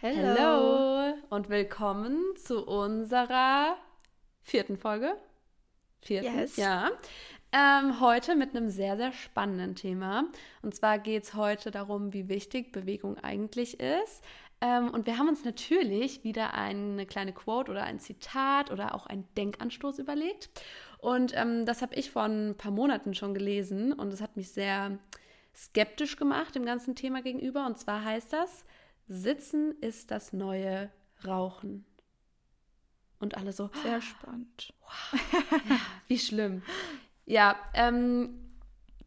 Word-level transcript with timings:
Hello. 0.00 0.28
Hello 0.28 1.14
und 1.30 1.48
willkommen 1.48 2.22
zu 2.36 2.64
unserer 2.64 3.76
vierten 4.42 4.76
Folge. 4.76 5.16
Vierten, 6.02 6.38
Yes. 6.38 6.56
ja. 6.56 6.92
Ähm, 7.50 7.98
heute 7.98 8.36
mit 8.36 8.54
einem 8.54 8.68
sehr, 8.68 8.96
sehr 8.96 9.10
spannenden 9.10 9.74
Thema. 9.74 10.26
Und 10.62 10.72
zwar 10.76 11.00
geht 11.00 11.24
es 11.24 11.34
heute 11.34 11.72
darum, 11.72 12.12
wie 12.12 12.28
wichtig 12.28 12.70
Bewegung 12.70 13.18
eigentlich 13.18 13.80
ist. 13.80 14.22
Ähm, 14.60 14.90
und 14.90 15.06
wir 15.06 15.18
haben 15.18 15.28
uns 15.28 15.44
natürlich 15.44 16.22
wieder 16.22 16.54
eine 16.54 17.04
kleine 17.04 17.32
Quote 17.32 17.72
oder 17.72 17.82
ein 17.82 17.98
Zitat 17.98 18.70
oder 18.70 18.94
auch 18.94 19.06
einen 19.06 19.26
Denkanstoß 19.36 19.98
überlegt. 19.98 20.48
Und 20.98 21.32
ähm, 21.34 21.66
das 21.66 21.82
habe 21.82 21.96
ich 21.96 22.12
vor 22.12 22.22
ein 22.22 22.54
paar 22.56 22.70
Monaten 22.70 23.14
schon 23.14 23.34
gelesen 23.34 23.92
und 23.92 24.12
es 24.12 24.20
hat 24.20 24.36
mich 24.36 24.50
sehr 24.52 24.96
skeptisch 25.56 26.16
gemacht 26.16 26.54
dem 26.54 26.64
ganzen 26.64 26.94
Thema 26.94 27.20
gegenüber. 27.20 27.66
Und 27.66 27.78
zwar 27.78 28.04
heißt 28.04 28.32
das, 28.32 28.64
Sitzen 29.08 29.74
ist 29.80 30.10
das 30.10 30.32
neue 30.32 30.90
Rauchen. 31.26 31.84
Und 33.20 33.36
alle 33.36 33.52
so, 33.52 33.70
Sehr 33.82 34.00
spannend. 34.00 34.72
wie 36.06 36.18
schlimm. 36.18 36.62
Ja, 37.26 37.56
ähm, 37.74 38.48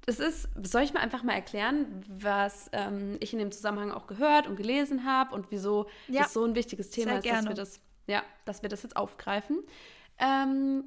es 0.06 0.20
ist, 0.20 0.50
soll 0.64 0.82
ich 0.82 0.94
mir 0.94 1.00
einfach 1.00 1.24
mal 1.24 1.34
erklären, 1.34 2.04
was 2.08 2.70
ähm, 2.74 3.18
ich 3.20 3.34
in 3.34 3.40
dem 3.40 3.52
Zusammenhang 3.52 3.92
auch 3.92 4.08
gehört 4.08 4.48
und 4.48 4.56
gelesen 4.56 5.06
habe 5.06 5.34
und 5.34 5.52
wieso 5.52 5.88
Ja, 6.08 6.24
das 6.24 6.34
so 6.34 6.44
ein 6.44 6.56
wichtiges 6.56 6.90
Thema 6.90 7.22
sehr 7.22 7.34
ist, 7.34 7.40
dass 7.40 7.48
wir 7.48 7.56
das, 7.56 7.82
ja, 8.08 8.24
dass 8.46 8.62
wir 8.64 8.70
das 8.70 8.84
jetzt 8.84 8.98
aufgreifen. 8.98 9.62
Ähm, 10.18 10.84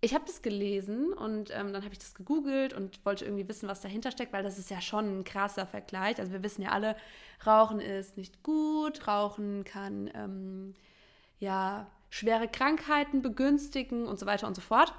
ich 0.00 0.14
habe 0.14 0.24
das 0.26 0.42
gelesen 0.42 1.12
und 1.12 1.50
ähm, 1.50 1.72
dann 1.72 1.82
habe 1.82 1.92
ich 1.92 1.98
das 1.98 2.14
gegoogelt 2.14 2.72
und 2.72 3.04
wollte 3.04 3.24
irgendwie 3.24 3.48
wissen, 3.48 3.68
was 3.68 3.80
dahinter 3.80 4.12
steckt, 4.12 4.32
weil 4.32 4.44
das 4.44 4.58
ist 4.58 4.70
ja 4.70 4.80
schon 4.80 5.20
ein 5.20 5.24
krasser 5.24 5.66
Vergleich. 5.66 6.18
Also 6.20 6.32
wir 6.32 6.42
wissen 6.42 6.62
ja 6.62 6.70
alle, 6.70 6.96
Rauchen 7.44 7.80
ist 7.80 8.16
nicht 8.16 8.42
gut, 8.44 9.08
Rauchen 9.08 9.64
kann 9.64 10.08
ähm, 10.14 10.74
ja 11.40 11.90
schwere 12.10 12.46
Krankheiten 12.46 13.22
begünstigen 13.22 14.06
und 14.06 14.20
so 14.20 14.26
weiter 14.26 14.46
und 14.46 14.54
so 14.54 14.60
fort. 14.60 14.94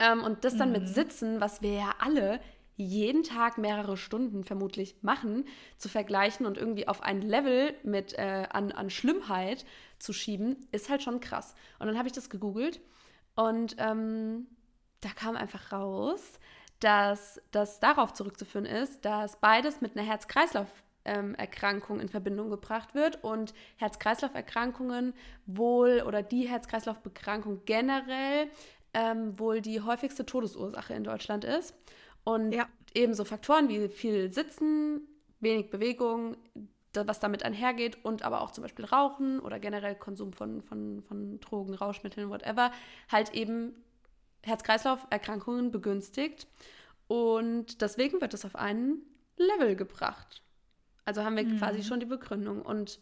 Ähm, 0.00 0.24
und 0.24 0.44
das 0.44 0.56
dann 0.56 0.72
mit 0.72 0.88
Sitzen, 0.88 1.40
was 1.40 1.62
wir 1.62 1.72
ja 1.74 1.94
alle 2.00 2.40
jeden 2.74 3.24
Tag 3.24 3.58
mehrere 3.58 3.96
Stunden 3.96 4.44
vermutlich 4.44 4.96
machen, 5.02 5.44
zu 5.78 5.88
vergleichen 5.88 6.46
und 6.46 6.56
irgendwie 6.56 6.86
auf 6.86 7.02
ein 7.02 7.22
Level 7.22 7.74
mit 7.82 8.14
äh, 8.14 8.46
an, 8.50 8.72
an 8.72 8.90
Schlimmheit 8.90 9.64
zu 9.98 10.12
schieben, 10.12 10.56
ist 10.70 10.88
halt 10.88 11.02
schon 11.02 11.20
krass. 11.20 11.54
Und 11.78 11.86
dann 11.88 11.98
habe 11.98 12.06
ich 12.06 12.14
das 12.14 12.30
gegoogelt 12.30 12.80
und 13.38 13.76
ähm, 13.78 14.48
da 15.00 15.10
kam 15.10 15.36
einfach 15.36 15.70
raus, 15.70 16.40
dass 16.80 17.40
das 17.52 17.78
darauf 17.78 18.12
zurückzuführen 18.12 18.66
ist, 18.66 19.04
dass 19.04 19.38
beides 19.38 19.80
mit 19.80 19.96
einer 19.96 20.04
Herz-Kreislauf-Erkrankung 20.04 22.00
in 22.00 22.08
Verbindung 22.08 22.50
gebracht 22.50 22.96
wird 22.96 23.22
und 23.22 23.54
Herz-Kreislauf-Erkrankungen 23.76 25.14
wohl 25.46 26.02
oder 26.04 26.22
die 26.24 26.48
Herz-Kreislauf-Erkrankung 26.48 27.62
generell 27.64 28.50
ähm, 28.92 29.38
wohl 29.38 29.60
die 29.60 29.82
häufigste 29.82 30.26
Todesursache 30.26 30.94
in 30.94 31.04
Deutschland 31.04 31.44
ist. 31.44 31.76
Und 32.24 32.50
Ja. 32.50 32.68
ebenso 32.92 33.24
Faktoren 33.24 33.68
wie 33.68 33.88
viel 33.88 34.32
Sitzen, 34.32 35.02
wenig 35.38 35.70
Bewegung, 35.70 36.36
was 37.06 37.20
damit 37.20 37.42
einhergeht 37.44 38.04
und 38.04 38.22
aber 38.22 38.40
auch 38.40 38.50
zum 38.50 38.62
Beispiel 38.62 38.84
Rauchen 38.84 39.40
oder 39.40 39.58
generell 39.58 39.94
Konsum 39.94 40.32
von, 40.32 40.62
von, 40.62 41.02
von 41.02 41.38
Drogen, 41.40 41.74
Rauschmitteln, 41.74 42.30
whatever, 42.30 42.72
halt 43.10 43.34
eben 43.34 43.74
Herz-Kreislauf-Erkrankungen 44.42 45.70
begünstigt. 45.70 46.46
Und 47.06 47.80
deswegen 47.80 48.20
wird 48.20 48.34
es 48.34 48.44
auf 48.44 48.56
einen 48.56 49.02
Level 49.36 49.76
gebracht. 49.76 50.42
Also 51.04 51.24
haben 51.24 51.36
wir 51.36 51.46
quasi 51.58 51.82
schon 51.82 52.00
die 52.00 52.06
Begründung. 52.06 52.60
Und 52.62 53.00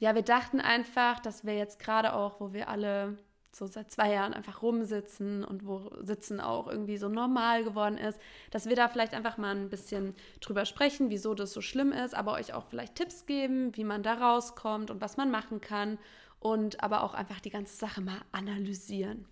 ja, 0.00 0.14
wir 0.14 0.22
dachten 0.22 0.60
einfach, 0.60 1.20
dass 1.20 1.44
wir 1.44 1.56
jetzt 1.56 1.78
gerade 1.78 2.14
auch, 2.14 2.40
wo 2.40 2.52
wir 2.52 2.68
alle 2.68 3.18
so 3.52 3.66
seit 3.66 3.90
zwei 3.90 4.12
Jahren 4.12 4.32
einfach 4.32 4.62
rumsitzen 4.62 5.44
und 5.44 5.66
wo 5.66 5.90
Sitzen 6.02 6.40
auch 6.40 6.68
irgendwie 6.68 6.96
so 6.96 7.08
normal 7.08 7.64
geworden 7.64 7.98
ist, 7.98 8.20
dass 8.50 8.68
wir 8.68 8.76
da 8.76 8.88
vielleicht 8.88 9.12
einfach 9.12 9.38
mal 9.38 9.54
ein 9.56 9.68
bisschen 9.68 10.14
drüber 10.40 10.64
sprechen, 10.64 11.10
wieso 11.10 11.34
das 11.34 11.52
so 11.52 11.60
schlimm 11.60 11.92
ist, 11.92 12.14
aber 12.14 12.34
euch 12.34 12.52
auch 12.54 12.64
vielleicht 12.66 12.94
Tipps 12.94 13.26
geben, 13.26 13.76
wie 13.76 13.84
man 13.84 14.02
da 14.02 14.14
rauskommt 14.14 14.90
und 14.90 15.00
was 15.00 15.16
man 15.16 15.30
machen 15.30 15.60
kann 15.60 15.98
und 16.38 16.82
aber 16.82 17.02
auch 17.02 17.14
einfach 17.14 17.40
die 17.40 17.50
ganze 17.50 17.76
Sache 17.76 18.00
mal 18.00 18.20
analysieren. 18.32 19.26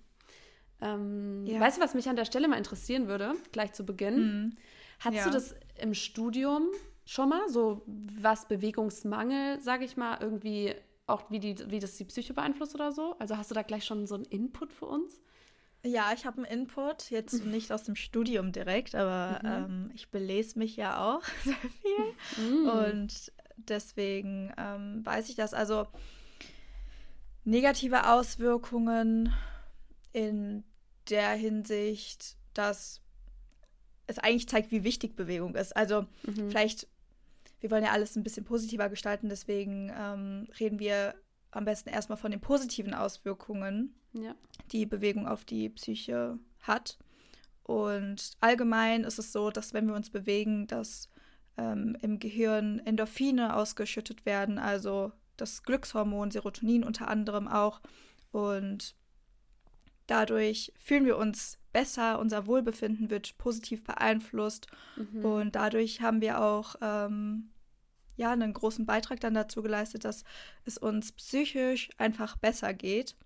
Ähm, 0.80 1.44
Ja. 1.46 1.60
Weißt 1.60 1.78
du, 1.78 1.82
was 1.82 1.94
mich 1.94 2.08
an 2.08 2.16
der 2.16 2.24
Stelle 2.24 2.48
mal 2.48 2.56
interessieren 2.58 3.08
würde, 3.08 3.34
gleich 3.52 3.72
zu 3.72 3.84
Beginn? 3.84 4.56
Hast 5.00 5.14
Ja. 5.14 5.24
du 5.26 5.30
das 5.30 5.54
im 5.80 5.94
Studium 5.94 6.68
schon 7.04 7.28
mal, 7.30 7.48
so 7.48 7.82
was 7.86 8.46
Bewegungsmangel, 8.48 9.60
sage 9.60 9.84
ich 9.84 9.96
mal, 9.96 10.18
irgendwie 10.20 10.74
auch 11.08 11.30
wie, 11.30 11.40
die, 11.40 11.56
wie 11.70 11.78
das 11.78 11.96
die 11.96 12.04
Psyche 12.04 12.34
beeinflusst 12.34 12.74
oder 12.74 12.92
so? 12.92 13.16
Also 13.18 13.36
hast 13.36 13.50
du 13.50 13.54
da 13.54 13.62
gleich 13.62 13.84
schon 13.84 14.06
so 14.06 14.14
einen 14.14 14.24
Input 14.24 14.72
für 14.72 14.86
uns? 14.86 15.20
Ja, 15.84 16.12
ich 16.12 16.26
habe 16.26 16.38
einen 16.38 16.60
Input, 16.62 17.10
jetzt 17.10 17.44
nicht 17.44 17.72
aus 17.72 17.84
dem 17.84 17.94
Studium 17.94 18.52
direkt, 18.52 18.94
aber 18.94 19.40
ähm, 19.44 19.90
ich 19.94 20.10
belese 20.10 20.58
mich 20.58 20.76
ja 20.76 21.00
auch 21.00 21.22
sehr 21.44 21.54
viel. 21.54 22.68
Und 22.68 23.32
deswegen 23.56 24.52
ähm, 24.58 25.06
weiß 25.06 25.28
ich 25.28 25.36
das. 25.36 25.54
Also 25.54 25.86
negative 27.44 28.10
Auswirkungen 28.10 29.32
in 30.12 30.64
der 31.08 31.30
Hinsicht, 31.30 32.36
dass 32.54 33.00
es 34.06 34.18
eigentlich 34.18 34.48
zeigt, 34.48 34.72
wie 34.72 34.84
wichtig 34.84 35.16
Bewegung 35.16 35.54
ist. 35.54 35.76
Also 35.76 36.06
vielleicht, 36.48 36.88
wir 37.60 37.70
wollen 37.70 37.84
ja 37.84 37.92
alles 37.92 38.16
ein 38.16 38.22
bisschen 38.22 38.44
positiver 38.44 38.88
gestalten, 38.88 39.28
deswegen 39.28 39.92
ähm, 39.96 40.46
reden 40.58 40.78
wir 40.78 41.14
am 41.50 41.64
besten 41.64 41.88
erstmal 41.88 42.18
von 42.18 42.30
den 42.30 42.40
positiven 42.40 42.94
Auswirkungen 42.94 43.94
Ja. 44.12 44.34
die 44.72 44.86
Bewegung 44.86 45.26
auf 45.26 45.44
die 45.44 45.68
Psyche 45.70 46.38
hat. 46.60 46.98
Und 47.62 48.32
allgemein 48.40 49.04
ist 49.04 49.18
es 49.18 49.32
so, 49.32 49.50
dass 49.50 49.74
wenn 49.74 49.86
wir 49.86 49.94
uns 49.94 50.10
bewegen, 50.10 50.66
dass 50.66 51.10
ähm, 51.56 51.96
im 52.00 52.18
Gehirn 52.18 52.80
Endorphine 52.84 53.56
ausgeschüttet 53.56 54.24
werden, 54.24 54.58
also 54.58 55.12
das 55.36 55.62
Glückshormon 55.62 56.30
Serotonin 56.30 56.84
unter 56.84 57.08
anderem 57.08 57.48
auch. 57.48 57.80
Und 58.30 58.94
dadurch 60.08 60.72
fühlen 60.78 61.04
wir 61.04 61.16
uns 61.16 61.58
besser, 61.72 62.18
unser 62.18 62.46
Wohlbefinden 62.46 63.10
wird 63.10 63.38
positiv 63.38 63.84
beeinflusst 63.84 64.66
und 65.22 65.54
dadurch 65.54 66.00
haben 66.00 66.20
wir 66.20 66.42
auch 66.42 66.74
ähm, 66.80 67.50
ja, 68.18 68.32
einen 68.32 68.52
großen 68.52 68.84
Beitrag 68.84 69.20
dann 69.20 69.34
dazu 69.34 69.62
geleistet, 69.62 70.04
dass 70.04 70.24
es 70.64 70.76
uns 70.76 71.12
psychisch 71.12 71.88
einfach 71.98 72.36
besser 72.36 72.74
geht. 72.74 73.16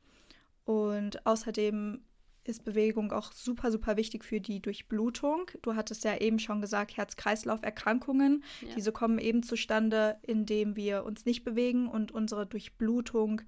Und 0.65 1.27
außerdem 1.27 2.03
ist 2.45 2.65
Bewegung 2.65 3.11
auch 3.13 3.33
super, 3.33 3.73
super 3.73 3.97
wichtig 3.97 4.25
für 4.25 4.41
die 4.41 4.61
Durchblutung. 4.61 5.51
Du 5.63 5.77
hattest 5.77 6.05
ja 6.05 6.19
eben 6.19 6.39
schon 6.39 6.61
gesagt, 6.61 6.97
Herz-Kreislauf-Erkrankungen. 6.97 8.45
Ja. 8.61 8.75
Diese 8.75 8.93
kommen 8.93 9.19
eben 9.19 9.43
zustande, 9.43 10.19
indem 10.23 10.77
wir 10.77 11.05
uns 11.05 11.25
nicht 11.25 11.43
bewegen 11.43 11.89
und 11.89 12.13
unsere 12.13 12.47
Durchblutung 12.47 13.43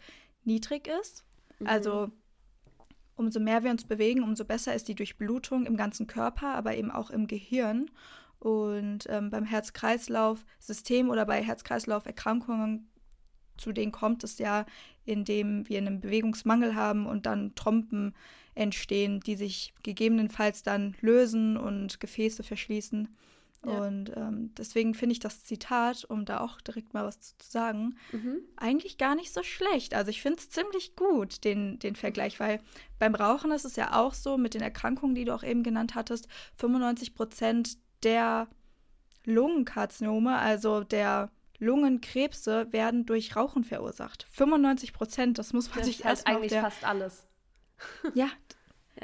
niedrig 0.44 0.88
ist. 0.88 1.24
Also 1.64 2.10
umso 3.16 3.40
mehr 3.40 3.62
wir 3.62 3.70
uns 3.70 3.84
bewegen, 3.84 4.22
umso 4.22 4.44
besser 4.44 4.74
ist 4.74 4.88
die 4.88 4.94
Durchblutung 4.94 5.66
im 5.66 5.76
ganzen 5.76 6.06
Körper, 6.06 6.54
aber 6.54 6.76
eben 6.76 6.90
auch 6.90 7.10
im 7.10 7.26
Gehirn. 7.26 7.90
Und 8.38 9.06
ähm, 9.08 9.30
beim 9.30 9.44
Herz-Kreislauf-System 9.44 11.08
oder 11.08 11.24
bei 11.24 11.42
Herz-Kreislauf-Erkrankungen, 11.42 12.88
zu 13.56 13.72
denen 13.72 13.92
kommt 13.92 14.24
es 14.24 14.38
ja, 14.38 14.66
indem 15.04 15.68
wir 15.68 15.78
einen 15.78 16.00
Bewegungsmangel 16.00 16.74
haben 16.74 17.06
und 17.06 17.26
dann 17.26 17.54
Trompen 17.54 18.14
entstehen, 18.54 19.20
die 19.20 19.36
sich 19.36 19.74
gegebenenfalls 19.82 20.62
dann 20.62 20.94
lösen 21.00 21.56
und 21.56 22.00
Gefäße 22.00 22.42
verschließen. 22.42 23.08
Ja. 23.66 23.78
Und 23.80 24.12
ähm, 24.16 24.52
deswegen 24.56 24.94
finde 24.94 25.12
ich 25.14 25.20
das 25.20 25.44
Zitat, 25.44 26.04
um 26.04 26.24
da 26.24 26.40
auch 26.40 26.60
direkt 26.60 26.94
mal 26.94 27.04
was 27.04 27.20
zu 27.20 27.34
sagen, 27.38 27.96
eigentlich 28.56 28.98
gar 28.98 29.14
nicht 29.14 29.32
so 29.32 29.42
schlecht. 29.42 29.94
Also 29.94 30.10
ich 30.10 30.22
finde 30.22 30.38
es 30.38 30.50
ziemlich 30.50 30.96
gut, 30.96 31.44
den, 31.44 31.78
den 31.78 31.96
Vergleich, 31.96 32.40
weil 32.40 32.60
beim 32.98 33.14
Rauchen 33.14 33.50
ist 33.52 33.64
es 33.64 33.76
ja 33.76 33.94
auch 33.98 34.14
so, 34.14 34.36
mit 34.36 34.54
den 34.54 34.60
Erkrankungen, 34.62 35.14
die 35.14 35.24
du 35.24 35.34
auch 35.34 35.42
eben 35.42 35.62
genannt 35.62 35.94
hattest, 35.94 36.28
95 36.56 37.14
Prozent 37.14 37.78
der 38.02 38.48
Lungenkarzinome, 39.24 40.36
also 40.38 40.84
der 40.84 41.30
Lungenkrebse, 41.58 42.72
werden 42.72 43.06
durch 43.06 43.36
Rauchen 43.36 43.64
verursacht. 43.64 44.26
95 44.32 44.92
Prozent, 44.92 45.38
das 45.38 45.52
muss 45.52 45.68
man 45.70 45.78
Das 45.78 45.86
sich 45.86 46.00
ist 46.00 46.04
halt 46.04 46.26
eigentlich 46.26 46.52
fast 46.52 46.84
alles. 46.84 47.26
ja, 48.14 48.28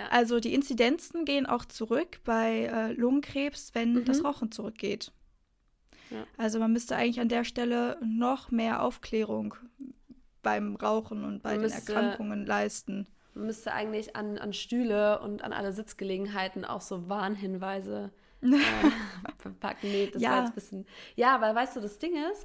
Ja. 0.00 0.08
also 0.10 0.40
die 0.40 0.54
Inzidenzen 0.54 1.24
gehen 1.24 1.46
auch 1.46 1.64
zurück 1.64 2.20
bei 2.24 2.64
äh, 2.66 2.92
Lungenkrebs, 2.92 3.70
wenn 3.74 4.04
das 4.04 4.24
Rauchen 4.24 4.50
zurückgeht. 4.52 5.12
Ja. 6.10 6.24
Also 6.36 6.58
man 6.58 6.72
müsste 6.72 6.96
eigentlich 6.96 7.20
an 7.20 7.28
der 7.28 7.44
Stelle 7.44 7.96
noch 8.04 8.50
mehr 8.50 8.82
Aufklärung 8.82 9.54
beim 10.42 10.76
Rauchen 10.76 11.24
und 11.24 11.42
bei 11.42 11.50
Man 11.50 11.62
den 11.62 11.70
müsste- 11.70 11.92
Erkrankungen 11.92 12.46
leisten. 12.46 13.06
Man 13.34 13.46
müsste 13.46 13.72
eigentlich 13.72 14.16
an, 14.16 14.38
an 14.38 14.52
Stühle 14.52 15.20
und 15.20 15.42
an 15.42 15.52
alle 15.52 15.72
Sitzgelegenheiten 15.72 16.64
auch 16.64 16.80
so 16.80 17.08
Warnhinweise 17.08 18.10
äh, 18.42 18.56
verpacken. 19.38 19.90
Nee, 19.90 20.10
das 20.12 20.20
Ja. 20.22 20.30
war 20.30 20.38
jetzt 20.40 20.48
ein 20.50 20.54
bisschen. 20.54 20.86
Ja, 21.14 21.40
weil 21.40 21.54
weißt 21.54 21.76
du, 21.76 21.80
das 21.80 21.98
Ding 21.98 22.14
ist, 22.32 22.44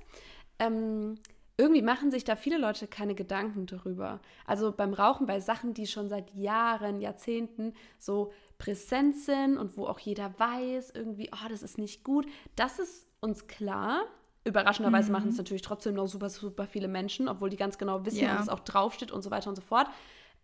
ähm, 0.60 1.16
irgendwie 1.57 1.81
machen 1.81 2.12
sich 2.12 2.24
da 2.25 2.36
viele 2.36 2.57
Leute 2.57 2.88
keine 2.88 3.16
Gedanken 3.16 3.66
darüber. 3.66 4.19
Also 4.46 4.72
beim 4.72 4.94
Rauchen, 4.94 5.25
bei 5.25 5.40
Sachen, 5.40 5.74
die 5.74 5.88
schon 5.88 6.10
seit 6.10 6.34
Jahren, 6.36 7.00
Jahrzehnten 7.00 7.74
so 7.98 8.34
präsent 8.57 9.18
sind 9.18 9.57
und 9.57 9.78
wo 9.78 9.86
auch 9.86 10.00
jeder 10.00 10.38
weiß, 10.38 10.92
irgendwie, 10.92 11.30
oh, 11.31 11.48
das 11.50 11.63
ist 11.63 11.78
nicht 11.78 12.04
gut, 12.04 12.25
das 12.56 12.80
ist 12.80 13.07
uns 13.22 13.48
klar. 13.48 14.04
Überraschenderweise 14.44 15.07
mhm. 15.07 15.13
machen 15.13 15.30
es 15.30 15.38
natürlich 15.38 15.62
trotzdem 15.62 15.96
noch 15.96 16.07
super, 16.07 16.30
super 16.30 16.68
viele 16.68 16.88
Menschen, 16.88 17.30
obwohl 17.30 17.50
die 17.50 17.57
ganz 17.57 17.78
genau 17.78 18.06
wissen, 18.06 18.24
ja. 18.24 18.38
was 18.38 18.50
auch 18.50 18.60
draufsteht 18.60 19.12
und 19.12 19.24
so 19.24 19.31
weiter 19.31 19.50
und 19.50 19.56
so 19.56 19.62
fort. 19.62 19.88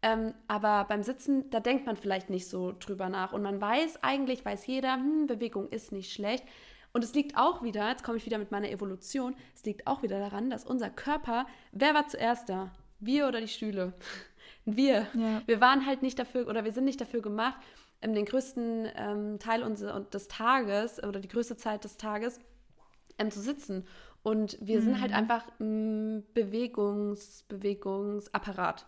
Ähm, 0.02 0.34
aber 0.48 0.86
beim 0.86 1.04
Sitzen, 1.04 1.50
da 1.52 1.60
denkt 1.60 1.86
man 1.86 1.96
vielleicht 1.96 2.30
nicht 2.30 2.50
so 2.50 2.74
drüber 2.80 3.10
nach. 3.10 3.34
Und 3.34 3.44
man 3.44 3.62
weiß, 3.62 4.02
eigentlich 4.02 4.44
weiß 4.44 4.66
jeder, 4.66 4.94
hm, 4.96 5.28
Bewegung 5.28 5.70
ist 5.70 5.92
nicht 5.92 6.12
schlecht. 6.12 6.44
Und 6.94 7.04
es 7.04 7.14
liegt 7.14 7.38
auch 7.38 7.64
wieder, 7.64 7.90
jetzt 7.90 8.04
komme 8.04 8.18
ich 8.18 8.26
wieder 8.26 8.38
mit 8.38 8.52
meiner 8.52 8.70
Evolution, 8.70 9.36
es 9.56 9.64
liegt 9.64 9.88
auch 9.88 10.04
wieder 10.04 10.20
daran, 10.20 10.50
dass 10.50 10.66
unser 10.66 10.90
Körper, 10.90 11.46
wer 11.72 11.94
war 11.94 12.08
zuerst 12.08 12.50
da? 12.50 12.72
Wir 13.00 13.28
oder 13.28 13.42
die 13.42 13.48
Stühle? 13.48 13.94
Wir. 14.66 15.08
Ja. 15.14 15.42
Wir 15.46 15.60
waren 15.62 15.86
halt 15.86 16.04
nicht 16.04 16.20
dafür, 16.20 16.48
oder 16.48 16.64
wir 16.64 16.72
sind 16.72 16.84
nicht 16.86 17.02
dafür 17.02 17.22
gemacht, 17.22 17.58
ähm, 18.02 18.14
den 18.14 18.26
größten 18.26 18.90
ähm, 18.96 19.40
Teil 19.40 19.64
unseres, 19.64 20.10
des 20.10 20.28
Tages 20.28 21.02
oder 21.04 21.20
die 21.20 21.28
größte 21.28 21.56
Zeit 21.56 21.84
des 21.84 21.98
Tages 21.98 22.40
ähm, 23.18 23.32
zu 23.32 23.42
sitzen. 23.42 23.88
Und 24.24 24.58
wir 24.62 24.80
mhm. 24.80 24.84
sind 24.84 25.02
halt 25.02 25.12
mhm. 25.12 25.18
einfach 25.18 25.48
ein 25.60 26.24
Bewegungs, 26.34 27.44
Bewegungsapparat. 27.48 28.86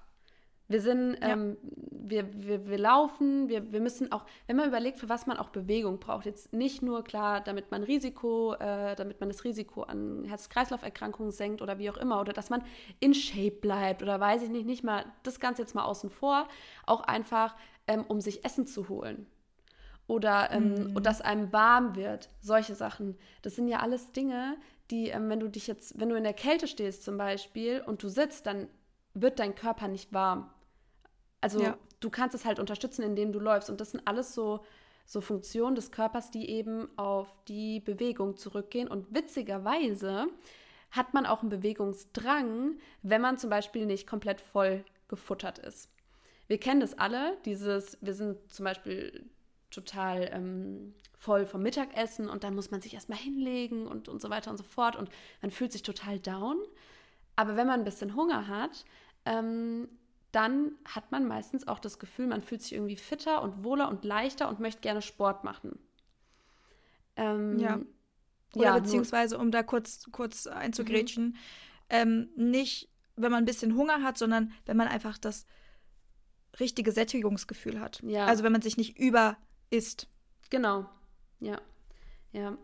Wir 0.68 0.82
sind, 0.82 1.18
ja. 1.22 1.30
ähm, 1.30 1.58
wir, 1.90 2.28
wir, 2.34 2.68
wir 2.68 2.78
laufen, 2.78 3.50
wir, 3.50 3.72
wir 3.72 3.82
müssen 3.82 4.12
auch, 4.12 4.26
wenn 4.48 4.56
man 4.56 4.68
überlegt, 4.68 5.00
für 5.00 5.10
was 5.10 5.28
man 5.28 5.38
auch 5.38 5.50
Bewegung 5.50 6.00
braucht, 6.00 6.26
jetzt 6.26 6.54
nicht 6.54 6.82
nur 6.82 7.04
klar, 7.04 7.42
damit 7.42 7.70
man 7.72 7.84
Risiko, 7.84 8.54
äh, 8.54 8.96
damit 8.96 9.20
man 9.20 9.30
das 9.30 9.44
Risiko 9.44 9.84
an 9.84 10.24
Herz-Kreislauf-Erkrankungen 10.26 11.32
senkt 11.32 11.62
oder 11.62 11.80
wie 11.80 11.90
auch 11.90 11.98
immer, 11.98 12.22
oder 12.22 12.34
dass 12.34 12.50
man 12.50 12.64
in 13.00 13.14
Shape 13.14 13.58
bleibt 13.62 14.02
oder 14.02 14.20
weiß 14.20 14.44
ich 14.44 14.50
nicht, 14.50 14.66
nicht 14.66 14.84
mal, 14.84 15.06
das 15.24 15.40
Ganze 15.40 15.62
jetzt 15.62 15.76
mal 15.76 15.84
außen 15.84 16.10
vor, 16.10 16.48
auch 16.86 17.02
einfach, 17.02 17.56
ähm, 17.88 18.06
um 18.08 18.22
sich 18.22 18.46
Essen 18.46 18.66
zu 18.66 18.90
holen. 18.90 19.28
Oder 20.08 20.52
ähm, 20.52 20.94
mhm. 20.94 21.04
dass 21.04 21.22
einem 21.22 21.54
warm 21.54 21.96
wird, 21.96 22.30
solche 22.42 22.76
Sachen. 22.76 23.18
Das 23.42 23.56
sind 23.56 23.70
ja 23.70 23.80
alles 23.80 24.12
Dinge, 24.12 24.58
die, 24.92 25.10
ähm, 25.10 25.30
wenn 25.30 25.40
du 25.40 25.50
dich 25.50 25.68
jetzt, 25.68 26.00
wenn 26.00 26.10
du 26.10 26.16
in 26.16 26.24
der 26.24 26.34
Kälte 26.34 26.68
stehst 26.68 27.04
zum 27.04 27.18
Beispiel 27.18 27.82
und 27.86 28.04
du 28.04 28.10
sitzt, 28.10 28.46
dann 28.46 28.68
wird 29.14 29.40
dein 29.40 29.56
Körper 29.56 29.88
nicht 29.88 30.14
warm. 30.14 30.50
Also 31.44 31.62
ja. 31.62 31.78
du 32.00 32.10
kannst 32.10 32.36
es 32.36 32.46
halt 32.46 32.60
unterstützen, 32.60 33.04
indem 33.04 33.32
du 33.32 33.40
läufst. 33.40 33.70
Und 33.70 33.82
das 33.82 33.92
sind 33.92 34.08
alles 34.08 34.34
so, 34.34 34.64
so 35.06 35.22
Funktionen 35.22 35.76
des 35.76 35.92
Körpers, 35.92 36.32
die 36.32 36.50
eben 36.50 36.88
auf 36.98 37.28
die 37.48 37.80
Bewegung 37.80 38.38
zurückgehen. 38.38 38.88
Und 38.88 39.14
witzigerweise 39.14 40.28
hat 40.92 41.14
man 41.14 41.26
auch 41.26 41.42
einen 41.42 41.50
Bewegungsdrang, 41.50 42.78
wenn 43.02 43.22
man 43.22 43.38
zum 43.38 43.50
Beispiel 43.50 43.86
nicht 43.86 44.08
komplett 44.08 44.42
voll 44.42 44.86
gefuttert 45.08 45.60
ist. 45.60 45.90
Wir 46.48 46.60
kennen 46.60 46.80
das 46.80 46.98
alle, 46.98 47.38
dieses, 47.46 47.98
wir 48.02 48.14
sind 48.14 48.52
zum 48.52 48.66
Beispiel 48.66 49.30
total 49.72 50.30
ähm, 50.32 50.94
voll 51.18 51.46
vom 51.46 51.64
Mittagessen 51.64 52.30
und 52.30 52.44
dann 52.44 52.54
muss 52.54 52.70
man 52.70 52.82
sich 52.82 52.94
erstmal 52.94 53.18
hinlegen 53.18 53.88
und, 53.88 54.08
und 54.08 54.22
so 54.22 54.30
weiter 54.30 54.52
und 54.52 54.58
so 54.58 54.64
fort 54.64 54.96
und 54.96 55.10
man 55.42 55.52
fühlt 55.52 55.72
sich 55.72 55.82
total 55.82 56.20
down. 56.20 56.58
Aber 57.36 57.56
wenn 57.56 57.66
man 57.66 57.80
ein 57.80 57.86
bisschen 57.86 58.16
Hunger 58.16 58.48
hat, 58.48 58.86
ähm, 59.26 59.88
dann 60.34 60.74
hat 60.84 61.12
man 61.12 61.28
meistens 61.28 61.68
auch 61.68 61.80
das 61.80 62.00
Gefühl, 62.00 62.28
man 62.28 62.42
fühlt 62.42 62.64
sich 62.64 62.74
irgendwie 62.74 62.98
fitter 62.98 63.42
und 63.42 63.64
wohler 63.64 63.88
und 63.88 64.04
leichter 64.04 64.50
und 64.50 64.60
möchte 64.60 64.82
gerne 64.82 65.02
Sport 65.02 65.44
machen. 65.44 65.80
Ähm, 67.16 67.60
ja. 67.60 67.80
Oder 68.56 68.66
ja, 68.66 68.80
beziehungsweise, 68.80 69.38
um 69.38 69.52
da 69.52 69.64
kurz, 69.64 70.10
kurz 70.12 70.48
einzugrätschen, 70.48 71.26
mhm. 71.26 71.36
ähm, 71.90 72.30
nicht, 72.36 72.90
wenn 73.16 73.32
man 73.32 73.44
ein 73.44 73.46
bisschen 73.46 73.76
Hunger 73.76 74.02
hat, 74.02 74.18
sondern 74.18 74.52
wenn 74.66 74.76
man 74.76 74.88
einfach 74.88 75.20
das 75.20 75.46
richtige 76.60 76.92
Sättigungsgefühl 76.92 77.80
hat. 77.80 78.02
Ja. 78.04 78.26
Also 78.26 78.44
wenn 78.44 78.52
man 78.52 78.62
sich 78.64 78.76
nicht 78.76 78.98
über 78.98 79.38
isst. 79.70 80.08
Genau. 80.50 80.90
Ja. 81.40 81.62
Ja. 82.32 82.58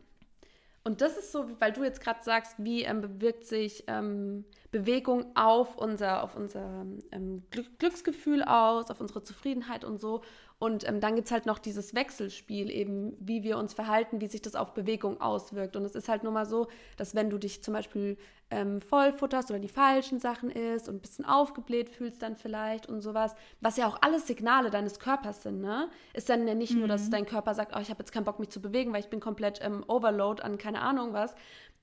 Und 0.90 1.02
das 1.02 1.18
ist 1.18 1.32
so, 1.32 1.46
weil 1.60 1.72
du 1.72 1.84
jetzt 1.84 2.02
gerade 2.02 2.24
sagst, 2.24 2.56
wie 2.58 2.82
ähm, 2.82 3.02
bewirkt 3.02 3.46
sich 3.46 3.84
ähm, 3.86 4.44
Bewegung 4.72 5.28
auf 5.36 5.78
unser, 5.78 6.24
auf 6.24 6.36
unser 6.36 6.84
ähm, 7.12 7.44
Glücksgefühl 7.78 8.42
aus, 8.42 8.90
auf 8.90 9.00
unsere 9.00 9.22
Zufriedenheit 9.22 9.86
und 9.86 10.02
so. 10.02 10.24
Und 10.60 10.88
ähm, 10.88 11.00
dann 11.00 11.16
gibt 11.16 11.28
es 11.28 11.32
halt 11.32 11.46
noch 11.46 11.58
dieses 11.58 11.96
Wechselspiel, 11.96 12.70
eben 12.70 13.16
wie 13.20 13.44
wir 13.44 13.58
uns 13.58 13.74
verhalten, 13.74 14.20
wie 14.20 14.28
sich 14.28 14.42
das 14.42 14.56
auf 14.56 14.74
Bewegung 14.74 15.22
auswirkt. 15.22 15.78
Und 15.78 15.86
es 15.86 15.96
ist 15.96 16.10
halt 16.10 16.24
nur 16.24 16.34
mal 16.34 16.46
so, 16.46 16.68
dass 16.98 17.16
wenn 17.16 17.30
du 17.30 17.38
dich 17.38 17.64
zum 17.64 17.74
Beispiel 17.74 18.18
ähm, 18.52 18.82
vollfutterst 18.82 19.52
oder 19.52 19.60
die 19.60 19.70
falschen 19.70 20.20
Sachen 20.20 20.50
isst 20.50 20.90
und 20.90 20.96
ein 20.96 21.02
bisschen 21.02 21.24
aufgebläht 21.24 21.90
fühlst 21.90 22.22
dann 22.22 22.36
vielleicht 22.36 22.88
und 22.88 23.00
sowas, 23.00 23.36
was 23.62 23.78
ja 23.78 23.88
auch 23.88 24.00
alles 24.02 24.28
Signale 24.28 24.70
deines 24.70 25.00
Körpers 25.00 25.44
sind, 25.44 25.62
ne? 25.62 25.90
Ist 26.14 26.30
dann 26.30 26.46
ja 26.46 26.56
nicht 26.56 26.74
mhm. 26.74 26.80
nur, 26.80 26.88
dass 26.90 27.06
mhm. 27.06 27.12
dein 27.12 27.26
Körper 27.26 27.54
sagt, 27.54 27.74
oh, 27.74 27.80
ich 27.80 27.90
habe 27.90 28.00
jetzt 28.00 28.12
keinen 28.12 28.26
Bock, 28.26 28.40
mich 28.40 28.50
zu 28.50 28.62
bewegen, 28.62 28.92
weil 28.92 29.00
ich 29.00 29.10
bin 29.10 29.22
komplett 29.22 29.60
ähm, 29.64 29.86
Overload 29.88 30.42
an 30.42 30.58
keine 30.58 30.82
Ahnung 30.82 31.14
was, 31.14 31.36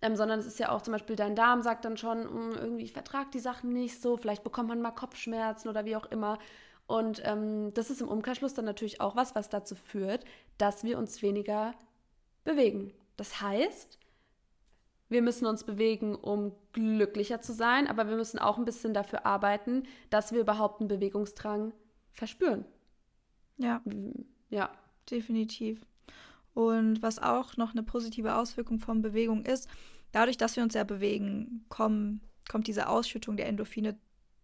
ähm, 0.03 0.17
sondern 0.17 0.41
es 0.41 0.47
ist 0.47 0.59
ja 0.59 0.71
auch 0.71 0.83
zum 0.83 0.93
Beispiel 0.93 1.17
dein 1.17 1.35
Darm 1.35 1.63
sagt 1.63 1.87
dann 1.87 1.97
schon, 1.97 2.25
hm, 2.25 2.53
irgendwie, 2.61 2.85
ich 2.85 2.93
vertrage 2.93 3.31
die 3.33 3.39
Sachen 3.39 3.73
nicht 3.73 4.03
so, 4.03 4.19
vielleicht 4.19 4.45
bekommt 4.45 4.69
man 4.69 4.83
mal 4.83 4.91
Kopfschmerzen 4.91 5.69
oder 5.69 5.87
wie 5.87 5.97
auch 5.97 6.07
immer. 6.07 6.39
Und 6.87 7.21
ähm, 7.25 7.75
das 7.75 7.91
ist 7.91 8.01
im 8.01 8.09
Umkehrschluss 8.09 8.55
dann 8.55 8.65
natürlich 8.65 9.01
auch 9.01 9.17
was, 9.17 9.35
was 9.35 9.49
dazu 9.49 9.75
führt, 9.75 10.25
dass 10.57 10.85
wir 10.85 10.99
uns 10.99 11.21
weniger 11.23 11.75
bewegen. 12.45 12.93
Das 13.17 13.41
heißt, 13.41 13.99
wir 15.09 15.23
müssen 15.23 15.47
uns 15.47 15.65
bewegen, 15.65 16.15
um 16.15 16.53
glücklicher 16.73 17.41
zu 17.41 17.53
sein, 17.53 17.89
aber 17.89 18.09
wir 18.09 18.17
müssen 18.17 18.39
auch 18.39 18.59
ein 18.59 18.65
bisschen 18.65 18.95
dafür 18.95 19.27
arbeiten, 19.27 19.85
dass 20.11 20.33
wir 20.33 20.41
überhaupt 20.41 20.81
einen 20.81 20.89
Bewegungsdrang 20.89 21.73
verspüren. 22.13 22.65
Ja. 23.59 23.83
Ja. 24.49 24.71
Definitiv. 25.11 25.81
Und 26.55 27.03
was 27.03 27.19
auch 27.19 27.57
noch 27.57 27.73
eine 27.73 27.83
positive 27.83 28.35
Auswirkung 28.35 28.79
von 28.79 29.03
Bewegung 29.03 29.45
ist, 29.45 29.69
dadurch, 30.13 30.37
dass 30.37 30.57
wir 30.57 30.63
uns 30.63 30.75
ja 30.75 30.85
bewegen, 30.85 31.65
kommen, 31.69 32.23
kommt 32.49 32.67
diese 32.67 32.89
Ausschüttung 32.89 33.37
der 33.37 33.47
Endorphine 33.47 33.99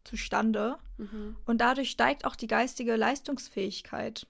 zustande. 0.05 0.77
Mhm. 0.99 1.37
Und 1.47 1.61
dadurch 1.61 1.91
steigt 1.91 2.25
auch 2.25 2.37
die 2.37 2.47
geistige 2.47 2.97
Leistungsfähigkeit. 2.97 4.27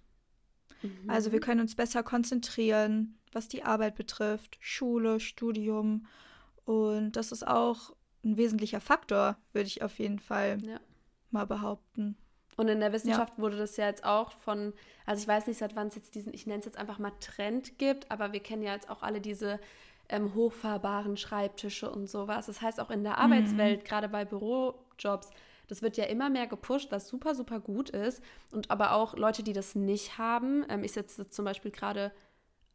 Mhm. 0.83 1.09
Also 1.09 1.33
wir 1.33 1.41
können 1.41 1.61
uns 1.61 1.75
besser 1.75 2.03
konzentrieren, 2.03 3.19
was 3.33 3.49
die 3.49 3.65
Arbeit 3.65 3.95
betrifft, 3.95 4.59
Schule, 4.61 5.21
Studium. 5.21 6.07
Und 6.65 7.13
das 7.13 7.33
ist 7.33 7.47
auch 7.47 7.95
ein 8.25 8.37
wesentlicher 8.37 8.81
Faktor, 8.81 9.37
würde 9.53 9.67
ich 9.67 9.83
auf 9.83 9.99
jeden 9.99 10.19
Fall 10.19 10.59
ja. 10.63 10.81
mal 11.31 11.47
behaupten. 11.47 12.17
Und 12.57 12.69
in 12.69 12.81
der 12.81 12.93
Wissenschaft 12.93 13.35
ja. 13.37 13.43
wurde 13.43 13.57
das 13.57 13.77
ja 13.77 13.87
jetzt 13.87 14.05
auch 14.05 14.33
von, 14.33 14.75
also 15.07 15.23
ich 15.23 15.27
weiß 15.29 15.47
nicht, 15.47 15.59
seit 15.59 15.75
wann 15.75 15.89
es 15.89 15.95
jetzt 15.95 16.15
diesen, 16.15 16.35
ich 16.35 16.47
nenne 16.47 16.61
es 16.61 16.67
jetzt 16.67 16.79
einfach 16.79 16.99
mal 16.99 17.13
Trend 17.19 17.79
gibt, 17.79 18.11
aber 18.11 18.33
wir 18.33 18.41
kennen 18.41 18.63
ja 18.63 18.75
jetzt 18.75 18.91
auch 18.91 19.03
alle 19.03 19.21
diese 19.21 19.59
ähm, 20.09 20.35
hochfahrbaren 20.35 21.17
Schreibtische 21.17 21.91
und 21.91 22.09
sowas. 22.09 22.47
Das 22.47 22.61
heißt 22.61 22.79
auch 22.81 22.91
in 22.91 23.05
der 23.05 23.15
mhm. 23.15 23.19
Arbeitswelt, 23.19 23.85
gerade 23.85 24.09
bei 24.09 24.25
Bürojobs, 24.25 25.31
das 25.69 25.83
wird 25.83 25.97
ja 25.97 26.05
immer 26.05 26.31
mehr 26.31 26.47
gepusht, 26.47 26.91
was 26.91 27.09
super, 27.09 27.35
super 27.35 27.61
gut 27.61 27.91
ist. 27.91 28.23
Und 28.51 28.71
aber 28.71 28.93
auch 28.93 29.17
Leute, 29.17 29.43
die 29.43 29.53
das 29.53 29.75
nicht 29.75 30.19
haben. 30.19 30.65
Ähm, 30.69 30.85
ich 30.85 30.93
sitze 30.93 31.29
zum 31.29 31.45
Beispiel 31.45 31.71
gerade 31.71 32.13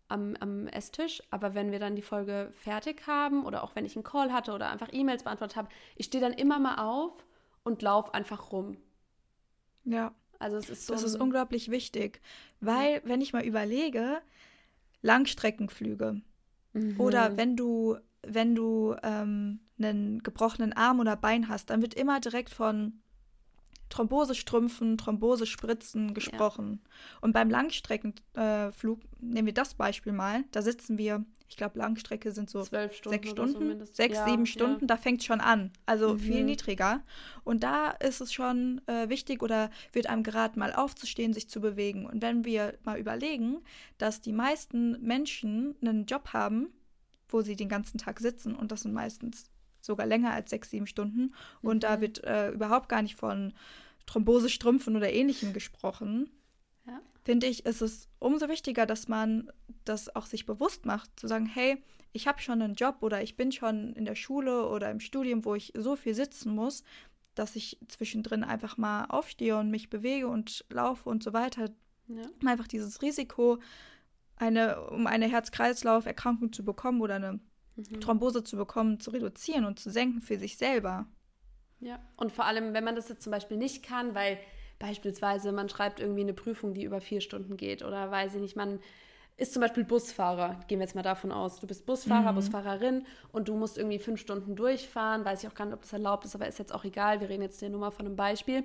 am, 0.08 0.36
am 0.40 0.68
Esstisch, 0.68 1.22
aber 1.32 1.54
wenn 1.54 1.72
wir 1.72 1.80
dann 1.80 1.96
die 1.96 2.02
Folge 2.02 2.52
fertig 2.54 3.08
haben 3.08 3.46
oder 3.46 3.64
auch 3.64 3.76
wenn 3.76 3.86
ich 3.86 3.96
einen 3.96 4.04
Call 4.04 4.32
hatte 4.32 4.54
oder 4.54 4.70
einfach 4.70 4.90
E-Mails 4.92 5.24
beantwortet 5.24 5.58
habe, 5.58 5.70
ich 5.96 6.06
stehe 6.06 6.22
dann 6.22 6.34
immer 6.34 6.60
mal 6.60 6.76
auf 6.76 7.26
und 7.64 7.82
laufe 7.82 8.14
einfach 8.14 8.52
rum. 8.52 8.78
Ja. 9.84 10.14
Also 10.40 10.58
es 10.58 10.70
ist 10.70 10.86
so. 10.86 10.94
Das 10.94 11.04
ist 11.04 11.16
unglaublich 11.16 11.72
wichtig, 11.72 12.22
weil, 12.60 13.02
wenn 13.06 13.22
ich 13.22 13.34
mal 13.34 13.44
überlege, 13.44 14.22
Langstreckenflüge 15.02 16.22
mhm. 16.74 17.00
oder 17.00 17.38
wenn 17.38 17.56
du 17.56 17.98
wenn 18.28 18.56
du 18.56 18.96
ähm, 19.04 19.60
einen 19.80 20.24
gebrochenen 20.24 20.74
Arm 20.74 21.00
oder 21.00 21.16
Bein 21.16 21.50
hast, 21.50 21.70
dann 21.70 21.82
wird 21.82 21.94
immer 21.94 22.20
direkt 22.20 22.50
von 22.50 23.02
Thrombosestrümpfen, 23.90 24.98
Thrombosespritzen 24.98 26.14
gesprochen. 26.14 26.82
Ja. 26.84 26.90
Und 27.22 27.34
beim 27.34 27.50
Langstreckenflug, 27.50 29.04
äh, 29.04 29.08
nehmen 29.20 29.46
wir 29.46 29.54
das 29.54 29.76
Beispiel 29.76 30.12
mal, 30.12 30.44
da 30.52 30.62
sitzen 30.62 30.98
wir, 30.98 31.26
ich 31.48 31.56
glaube, 31.56 31.80
Langstrecke 31.80 32.32
sind 32.32 32.50
so 32.50 32.62
Zwölf 32.64 32.94
Stunden 32.94 33.14
sechs 33.18 33.30
Stunden, 33.30 33.80
so 33.80 33.94
sechs, 33.94 34.18
ja, 34.18 34.26
sieben 34.28 34.46
Stunden, 34.46 34.82
ja. 34.82 34.88
da 34.88 34.98
fängt 34.98 35.22
es 35.22 35.26
schon 35.26 35.40
an. 35.40 35.72
Also 35.86 36.14
mhm. 36.14 36.20
viel 36.20 36.44
niedriger. 36.44 37.02
Und 37.44 37.64
da 37.64 37.92
ist 37.92 38.20
es 38.20 38.34
schon 38.34 38.82
äh, 38.88 39.08
wichtig 39.10 39.42
oder 39.42 39.70
wird 39.94 40.08
einem 40.08 40.24
geraten, 40.24 40.60
mal 40.60 40.74
aufzustehen, 40.74 41.34
sich 41.34 41.50
zu 41.50 41.62
bewegen. 41.62 42.06
Und 42.06 42.22
wenn 42.22 42.44
wir 42.44 42.78
mal 42.84 43.00
überlegen, 43.00 43.60
dass 43.98 44.20
die 44.20 44.34
meisten 44.34 45.02
Menschen 45.02 45.76
einen 45.82 46.06
Job 46.06 46.34
haben, 46.34 46.68
wo 47.30 47.42
sie 47.42 47.56
den 47.56 47.70
ganzen 47.70 47.98
Tag 47.98 48.20
sitzen 48.20 48.56
und 48.56 48.72
das 48.72 48.82
sind 48.82 48.94
meistens 48.94 49.50
sogar 49.82 50.06
länger 50.06 50.32
als 50.32 50.50
sechs, 50.50 50.70
sieben 50.70 50.88
Stunden. 50.88 51.34
Und 51.62 51.78
mhm. 51.78 51.80
da 51.80 52.02
wird 52.02 52.24
äh, 52.24 52.52
überhaupt 52.52 52.90
gar 52.90 53.02
nicht 53.02 53.16
von 53.16 53.54
Thrombosestrümpfen 54.06 54.96
oder 54.96 55.12
ähnlichem 55.12 55.54
gesprochen. 55.54 56.30
ja. 56.86 57.02
finde 57.24 57.48
ich, 57.48 57.66
ist 57.66 57.82
es 57.82 58.08
umso 58.20 58.48
wichtiger, 58.48 58.86
dass 58.86 59.08
man 59.08 59.52
das 59.86 60.16
auch 60.16 60.26
sich 60.26 60.46
bewusst 60.46 60.86
macht, 60.86 61.20
zu 61.20 61.28
sagen, 61.28 61.46
hey, 61.46 61.82
ich 62.14 62.28
habe 62.28 62.42
schon 62.42 62.62
einen 62.62 62.76
Job 62.76 62.98
oder 63.02 63.22
ich 63.22 63.36
bin 63.36 63.52
schon 63.52 63.94
in 63.94 64.06
der 64.06 64.16
Schule 64.16 64.68
oder 64.68 64.90
im 64.90 65.00
Studium, 65.00 65.46
wo 65.46 65.56
ich 65.56 65.74
so 65.76 65.96
viel 65.96 66.16
sitzen 66.16 66.56
muss, 66.56 66.84
dass 67.36 67.56
ich 67.56 67.78
zwischendrin 67.88 68.44
einfach 68.44 68.78
mal 68.78 69.06
aufstehe 69.06 69.58
und 69.58 69.70
mich 69.70 69.90
bewege 69.90 70.28
und 70.28 70.66
laufe 70.70 71.10
und 71.10 71.22
so 71.24 71.34
weiter. 71.34 71.70
Ja. 72.08 72.24
Einfach 72.46 72.68
dieses 72.68 73.02
Risiko, 73.02 73.60
eine, 74.38 74.82
um 74.90 75.08
eine 75.08 75.28
Herz-Kreislauf-Erkrankung 75.28 76.54
zu 76.54 76.64
bekommen 76.64 77.02
oder 77.02 77.16
eine 77.16 77.40
mhm. 77.76 78.02
Thrombose 78.02 78.44
zu 78.44 78.58
bekommen, 78.58 79.00
zu 79.00 79.12
reduzieren 79.12 79.66
und 79.66 79.80
zu 79.80 79.90
senken 79.90 80.22
für 80.22 80.38
sich 80.38 80.58
selber. 80.58 81.08
Ja, 81.80 82.00
und 82.16 82.32
vor 82.32 82.46
allem, 82.46 82.74
wenn 82.74 82.84
man 82.84 82.96
das 82.96 83.10
jetzt 83.10 83.24
zum 83.24 83.32
Beispiel 83.32 83.58
nicht 83.58 83.84
kann, 83.84 84.16
weil 84.16 84.40
beispielsweise 84.80 85.52
man 85.52 85.70
schreibt 85.70 86.00
irgendwie 86.00 86.22
eine 86.22 86.34
Prüfung, 86.34 86.74
die 86.74 86.84
über 86.84 87.02
vier 87.02 87.22
Stunden 87.22 87.58
geht 87.58 87.84
oder 87.84 88.10
weiß 88.10 88.36
ich 88.36 88.42
nicht, 88.42 88.56
man 88.56 88.80
ist 89.38 89.54
zum 89.54 89.62
Beispiel 89.62 89.84
Busfahrer, 89.84 90.60
gehen 90.68 90.80
wir 90.80 90.86
jetzt 90.86 90.96
mal 90.96 91.04
davon 91.04 91.32
aus, 91.32 91.60
du 91.60 91.68
bist 91.68 91.86
Busfahrer, 91.86 92.32
mhm. 92.32 92.36
Busfahrerin 92.36 93.06
und 93.32 93.48
du 93.48 93.56
musst 93.56 93.78
irgendwie 93.78 94.00
fünf 94.00 94.20
Stunden 94.20 94.56
durchfahren, 94.56 95.26
weiß 95.26 95.44
ich 95.44 95.50
auch 95.50 95.54
gar 95.54 95.66
nicht, 95.66 95.76
ob 95.76 95.82
das 95.82 95.94
erlaubt 95.94 96.26
ist, 96.26 96.34
aber 96.34 96.48
ist 96.48 96.58
jetzt 96.58 96.74
auch 96.74 96.84
egal, 96.84 97.22
wir 97.22 97.30
reden 97.30 97.44
jetzt 97.44 97.60
hier 97.60 97.70
nur 97.70 97.80
mal 97.80 97.92
von 97.92 98.08
einem 98.08 98.16
Beispiel. 98.16 98.64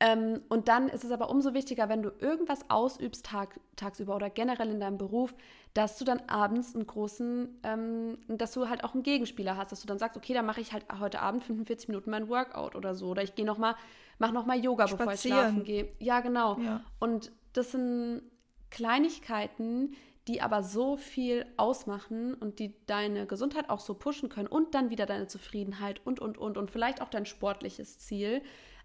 Ähm, 0.00 0.42
und 0.48 0.68
dann 0.68 0.88
ist 0.88 1.04
es 1.04 1.12
aber 1.12 1.30
umso 1.30 1.54
wichtiger, 1.54 1.88
wenn 1.88 2.02
du 2.02 2.10
irgendwas 2.18 2.68
ausübst 2.68 3.24
tag, 3.26 3.60
tagsüber 3.76 4.16
oder 4.16 4.28
generell 4.28 4.68
in 4.70 4.80
deinem 4.80 4.98
Beruf, 4.98 5.34
dass 5.72 5.98
du 5.98 6.04
dann 6.04 6.20
abends 6.26 6.74
einen 6.74 6.86
großen, 6.86 7.60
ähm, 7.62 8.18
dass 8.28 8.52
du 8.52 8.68
halt 8.68 8.82
auch 8.82 8.94
einen 8.94 9.04
Gegenspieler 9.04 9.56
hast, 9.56 9.70
dass 9.72 9.80
du 9.80 9.86
dann 9.86 9.98
sagst, 9.98 10.16
okay, 10.16 10.34
dann 10.34 10.46
mache 10.46 10.60
ich 10.60 10.72
halt 10.72 10.84
heute 11.00 11.20
Abend 11.20 11.44
45 11.44 11.88
Minuten 11.88 12.10
mein 12.10 12.28
Workout 12.28 12.74
oder 12.74 12.94
so. 12.94 13.08
Oder 13.08 13.22
ich 13.22 13.34
gehe 13.34 13.46
noch 13.46 13.58
mal, 13.58 13.76
mache 14.18 14.34
noch 14.34 14.46
mal 14.46 14.58
Yoga, 14.58 14.88
Spazieren. 14.88 14.98
bevor 14.98 15.12
ich 15.14 15.20
schlafen 15.20 15.64
gehe. 15.64 15.92
Ja, 16.00 16.20
genau. 16.20 16.58
Ja. 16.58 16.82
Und 16.98 17.30
das 17.52 17.70
sind 17.70 18.22
Kleinigkeiten, 18.70 19.94
die 20.26 20.40
aber 20.40 20.62
so 20.62 20.96
viel 20.96 21.46
ausmachen 21.56 22.34
und 22.34 22.58
die 22.58 22.74
deine 22.86 23.26
Gesundheit 23.26 23.68
auch 23.68 23.80
so 23.80 23.94
pushen 23.94 24.28
können 24.28 24.48
und 24.48 24.74
dann 24.74 24.90
wieder 24.90 25.06
deine 25.06 25.26
Zufriedenheit 25.26 26.00
und, 26.04 26.18
und, 26.18 26.38
und 26.38 26.56
und 26.56 26.70
vielleicht 26.70 27.02
auch 27.02 27.10
dein 27.10 27.26
sportliches 27.26 27.98
Ziel. 27.98 28.42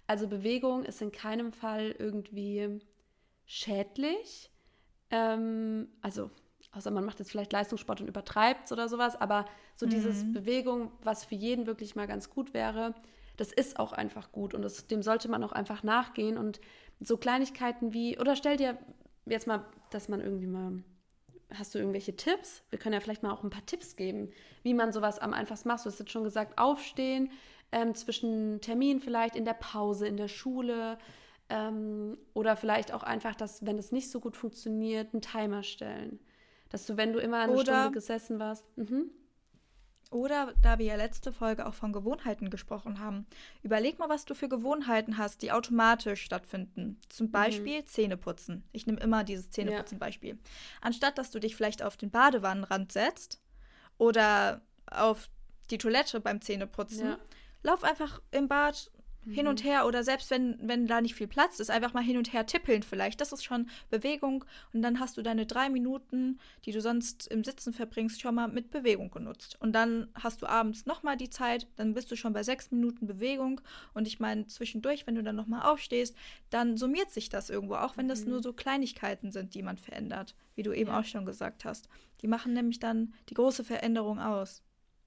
Also 0.10 0.28
Bewegung 0.28 0.86
ist 0.86 1.04
in 1.04 1.12
keinem 1.12 1.52
Fall 1.52 1.94
irgendwie 2.00 2.80
schädlich. 3.46 4.50
Ähm, 5.12 5.88
also, 6.02 6.32
außer 6.72 6.90
man 6.90 7.06
macht 7.06 7.20
jetzt 7.20 7.30
vielleicht 7.30 7.54
Leistungssport 7.54 8.02
und 8.02 8.08
übertreibt 8.08 8.66
es 8.66 8.72
oder 8.72 8.90
sowas, 8.90 9.16
aber 9.22 9.46
so 9.76 9.86
mhm. 9.86 9.92
dieses 9.92 10.34
Bewegung, 10.34 10.92
was 11.04 11.26
für 11.26 11.36
jeden 11.36 11.68
wirklich 11.68 11.96
mal 11.96 12.08
ganz 12.08 12.32
gut 12.32 12.56
wäre, 12.56 12.96
das 13.38 13.52
ist 13.52 13.78
auch 13.78 13.92
einfach 13.92 14.32
gut 14.32 14.56
und 14.56 14.64
das, 14.64 14.88
dem 14.88 15.04
sollte 15.04 15.30
man 15.30 15.44
auch 15.44 15.52
einfach 15.52 15.84
nachgehen 15.84 16.40
und 16.40 16.60
so 17.00 17.16
Kleinigkeiten 17.16 17.94
wie, 17.94 18.18
oder 18.18 18.36
stell 18.36 18.58
dir 18.58 18.80
jetzt 19.28 19.46
mal, 19.46 19.64
dass 19.92 20.10
man 20.10 20.22
irgendwie 20.22 20.48
mal, 20.48 20.84
hast 21.54 21.76
du 21.76 21.78
irgendwelche 21.78 22.16
Tipps? 22.16 22.64
Wir 22.72 22.80
können 22.80 22.94
ja 22.94 23.00
vielleicht 23.00 23.22
mal 23.22 23.32
auch 23.32 23.44
ein 23.44 23.52
paar 23.52 23.66
Tipps 23.68 23.96
geben, 23.96 24.32
wie 24.64 24.74
man 24.74 24.92
sowas 24.92 25.20
am 25.20 25.34
einfachsten 25.34 25.68
macht. 25.68 25.86
Du 25.86 25.90
hast 25.92 26.00
jetzt 26.00 26.12
schon 26.12 26.24
gesagt, 26.24 26.58
aufstehen, 26.58 27.30
ähm, 27.72 27.96
zwischen 27.96 28.62
Terminen 28.62 29.00
vielleicht 29.00 29.36
in 29.36 29.46
der 29.46 29.54
Pause, 29.54 30.08
in 30.08 30.18
der 30.18 30.28
Schule 30.28 30.98
ähm, 31.50 32.18
oder 32.34 32.56
vielleicht 32.56 32.92
auch 32.94 33.04
einfach, 33.04 33.36
dass, 33.36 33.66
wenn 33.66 33.78
es 33.78 33.92
nicht 33.92 34.10
so 34.10 34.20
gut 34.20 34.36
funktioniert, 34.36 35.14
einen 35.14 35.22
Timer 35.22 35.64
stellen. 35.64 36.20
Dass 36.70 36.86
du, 36.86 36.98
wenn 36.98 37.14
du 37.14 37.20
immer 37.20 37.40
eine 37.40 37.54
oder, 37.54 37.82
Stunde 37.82 37.92
gesessen 37.92 38.40
warst. 38.40 38.66
Mhm. 38.78 39.10
Oder 40.12 40.54
da 40.64 40.80
wir 40.80 40.88
ja 40.88 40.96
letzte 40.96 41.32
Folge 41.32 41.68
auch 41.68 41.76
von 41.76 41.94
Gewohnheiten 41.94 42.50
gesprochen 42.50 43.00
haben, 43.00 43.28
überleg 43.62 44.00
mal, 44.00 44.10
was 44.10 44.26
du 44.26 44.34
für 44.34 44.50
Gewohnheiten 44.50 45.20
hast, 45.20 45.44
die 45.44 45.52
automatisch 45.52 46.24
stattfinden. 46.24 47.00
Zum 47.10 47.28
mhm. 47.28 47.32
Beispiel 47.32 47.82
mhm. 47.82 47.86
Zähneputzen. 47.86 48.64
Ich 48.72 48.88
nehme 48.88 49.00
immer 49.00 49.24
dieses 49.24 49.52
Zähneputzen-Beispiel. 49.52 50.32
Ja. 50.32 50.38
Anstatt 50.82 51.20
dass 51.20 51.30
du 51.30 51.40
dich 51.40 51.56
vielleicht 51.56 51.84
auf 51.84 51.98
den 51.98 52.10
Badewannenrand 52.10 52.92
setzt 52.92 53.40
oder 54.00 54.62
auf 54.90 55.30
die 55.70 55.78
Toilette 55.78 56.20
beim 56.20 56.42
Zähneputzen, 56.42 57.06
ja 57.06 57.20
lauf 57.64 57.84
einfach 57.84 58.22
im 58.32 58.48
Bad 58.48 58.92
mhm. 59.26 59.34
hin 59.34 59.48
und 59.48 59.64
mhm. 59.64 59.68
her 59.68 59.86
oder 59.86 60.04
selbst 60.04 60.30
wenn, 60.32 60.58
wenn 60.62 60.88
da 60.88 61.02
nicht 61.02 61.16
viel 61.16 61.28
Platz 61.28 61.60
ist, 61.60 61.70
einfach 61.70 61.94
mal 61.94 62.04
hin 62.04 62.18
und 62.18 62.34
her 62.34 62.46
tippeln 62.46 62.84
vielleicht. 62.84 63.22
Das 63.22 63.32
ist 63.32 63.44
schon 63.44 63.70
Bewegung 63.90 64.46
und 64.74 64.82
dann 64.82 65.00
hast 65.00 65.18
du 65.18 65.22
deine 65.22 65.46
drei 65.46 65.70
Minuten, 65.70 66.40
die 66.66 66.72
du 66.72 66.82
sonst 66.82 67.28
im 67.28 67.44
Sitzen 67.44 67.74
verbringst, 67.74 68.22
schon 68.22 68.36
mal 68.36 68.48
mit 68.48 68.72
Bewegung 68.72 69.12
genutzt. 69.12 69.58
Und 69.60 69.74
dann 69.74 70.08
hast 70.16 70.42
du 70.42 70.48
abends 70.48 70.86
nochmal 70.86 71.18
die 71.18 71.30
Zeit, 71.30 71.68
dann 71.76 71.94
bist 71.94 72.12
du 72.12 72.16
schon 72.16 72.34
bei 72.34 72.44
sechs 72.44 72.72
Minuten 72.72 73.08
Bewegung 73.08 73.62
und 73.94 74.08
ich 74.08 74.20
meine 74.20 74.48
zwischendurch, 74.48 75.08
wenn 75.08 75.16
du 75.16 75.24
dann 75.24 75.36
nochmal 75.36 75.70
aufstehst, 75.70 76.16
dann 76.50 76.78
summiert 76.78 77.12
sich 77.12 77.30
das 77.30 77.50
irgendwo, 77.50 77.76
auch 77.76 77.98
wenn 77.98 78.08
das 78.08 78.24
mhm. 78.24 78.32
nur 78.32 78.44
so 78.44 78.54
Kleinigkeiten 78.54 79.32
sind, 79.32 79.54
die 79.54 79.64
man 79.64 79.78
verändert, 79.78 80.36
wie 80.56 80.64
du 80.64 80.74
eben 80.74 80.90
ja. 80.90 81.00
auch 81.00 81.06
schon 81.06 81.26
gesagt 81.26 81.66
hast. 81.66 81.90
Die 82.22 82.28
machen 82.28 82.54
nämlich 82.54 82.80
dann 82.80 83.14
die 83.30 83.34
große 83.34 83.64
Veränderung 83.64 84.20
aus. 84.20 84.62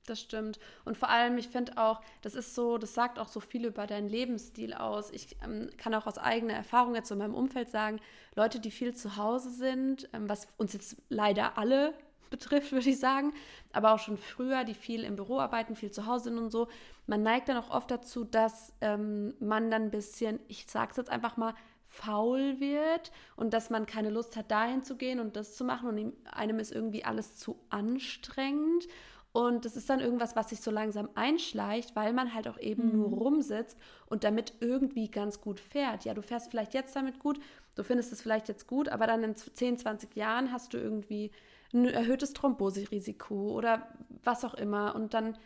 Das 0.07 0.21
stimmt. 0.21 0.59
Und 0.85 0.97
vor 0.97 1.11
allem, 1.11 1.39
ich 1.39 1.49
finde 1.49 1.79
auch, 1.79 2.01
das 2.23 2.35
ist 2.35 2.57
so, 2.57 2.77
das 2.77 2.93
sagt 2.93 3.21
auch 3.21 3.29
so 3.29 3.39
viel 3.39 3.65
über 3.65 3.87
deinen 3.87 4.09
Lebensstil 4.09 4.75
aus. 4.75 5.11
Ich 5.13 5.37
ähm, 5.45 5.71
kann 5.77 5.95
auch 5.95 6.07
aus 6.07 6.19
eigener 6.19 6.55
Erfahrung 6.55 6.97
jetzt 6.97 7.13
in 7.13 7.19
meinem 7.19 7.35
Umfeld 7.35 7.71
sagen, 7.71 8.01
Leute, 8.35 8.59
die 8.59 8.73
viel 8.73 8.95
zu 8.95 9.17
Hause 9.17 9.51
sind, 9.51 10.09
ähm, 10.13 10.29
was 10.29 10.49
uns 10.57 10.73
jetzt 10.73 10.97
leider 11.09 11.57
alle 11.57 11.95
betrifft, 12.31 12.73
würde 12.73 12.91
ich 12.91 12.99
sagen, 12.99 13.33
aber 13.73 13.93
auch 13.93 14.01
schon 14.01 14.19
früher, 14.19 14.65
die 14.65 14.75
viel 14.75 15.05
im 15.05 15.15
Büro 15.15 15.39
arbeiten, 15.39 15.77
viel 15.77 15.93
zu 15.93 16.07
Hause 16.07 16.25
sind 16.25 16.39
und 16.39 16.51
so, 16.51 16.67
man 17.07 17.23
neigt 17.23 17.49
dann 17.49 17.57
auch 17.57 17.71
oft 17.71 17.91
dazu, 17.91 18.25
dass 18.25 18.73
ähm, 18.81 19.35
man 19.39 19.71
dann 19.71 19.83
ein 19.83 19.91
bisschen, 19.91 20.41
ich 20.49 20.67
sage 20.67 20.91
es 20.91 20.97
jetzt 20.97 21.11
einfach 21.11 21.37
mal, 21.37 21.55
faul 21.87 22.59
wird 22.59 23.13
und 23.37 23.53
dass 23.53 23.69
man 23.69 23.85
keine 23.85 24.09
Lust 24.09 24.35
hat, 24.35 24.51
dahin 24.51 24.83
zu 24.83 24.97
gehen 24.97 25.21
und 25.21 25.37
das 25.37 25.55
zu 25.55 25.63
machen 25.63 25.91
und 25.91 26.15
einem 26.25 26.59
ist 26.59 26.73
irgendwie 26.73 27.05
alles 27.05 27.37
zu 27.37 27.59
anstrengend 27.69 28.89
und 29.33 29.65
das 29.65 29.77
ist 29.77 29.89
dann 29.89 30.01
irgendwas, 30.01 30.37
was 30.37 30.51
sich 30.51 30.61
so 30.61 30.71
langsam 30.71 31.09
einschleicht, 31.15 31.97
weil 31.97 32.13
man 32.13 32.35
halt 32.35 32.49
auch 32.49 32.59
eben 32.59 32.89
mhm. 32.89 32.99
nur 32.99 33.09
rumsitzt 33.09 33.79
und 34.07 34.25
damit 34.25 34.55
irgendwie 34.61 35.11
ganz 35.11 35.41
gut 35.41 35.59
fährt. 35.59 36.05
Ja, 36.05 36.13
du 36.13 36.23
fährst 36.23 36.51
vielleicht 36.51 36.75
jetzt 36.75 36.95
damit 36.95 37.19
gut, 37.19 37.41
du 37.75 37.83
findest 37.83 38.13
es 38.13 38.21
vielleicht 38.21 38.49
jetzt 38.49 38.67
gut, 38.67 38.91
aber 38.91 39.07
dann 39.07 39.25
in 39.25 39.35
10, 39.35 39.79
20 39.79 40.15
Jahren 40.17 40.53
hast 40.53 40.75
du 40.75 40.79
irgendwie 40.79 41.31
ein 41.73 41.87
erhöhtes 41.87 42.35
Thromboserisiko 42.35 43.53
oder 43.53 43.89
was 44.23 44.45
auch 44.45 44.55
immer. 44.55 44.95
Und 44.95 45.15
dann 45.15 45.39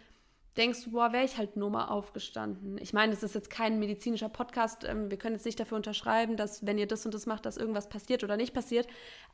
denkst 0.56 0.84
du, 0.84 0.92
boah, 0.92 1.12
wäre 1.12 1.24
ich 1.24 1.36
halt 1.36 1.56
nur 1.56 1.70
mal 1.70 1.86
aufgestanden. 1.86 2.78
Ich 2.78 2.92
meine, 2.92 3.12
es 3.12 3.22
ist 3.22 3.34
jetzt 3.34 3.50
kein 3.50 3.78
medizinischer 3.78 4.28
Podcast. 4.28 4.84
Ähm, 4.84 5.10
wir 5.10 5.18
können 5.18 5.34
jetzt 5.34 5.44
nicht 5.44 5.60
dafür 5.60 5.76
unterschreiben, 5.76 6.36
dass 6.36 6.64
wenn 6.64 6.78
ihr 6.78 6.86
das 6.86 7.04
und 7.04 7.14
das 7.14 7.26
macht, 7.26 7.44
dass 7.44 7.56
irgendwas 7.56 7.88
passiert 7.88 8.24
oder 8.24 8.36
nicht 8.36 8.54
passiert. 8.54 8.86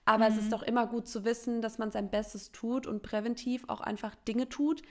Aber 0.04 0.28
mhm. 0.28 0.32
es 0.32 0.38
ist 0.38 0.46
mhm. 0.46 0.50
doch 0.50 0.62
immer 0.62 0.86
gut 0.86 1.06
zu 1.06 1.24
wissen, 1.24 1.62
dass 1.62 1.78
man 1.78 1.90
sein 1.90 2.10
Bestes 2.10 2.50
tut 2.50 2.86
und 2.86 3.02
präventiv 3.02 3.64
auch 3.68 3.80
einfach 3.80 4.14
Dinge 4.14 4.48
tut, 4.48 4.82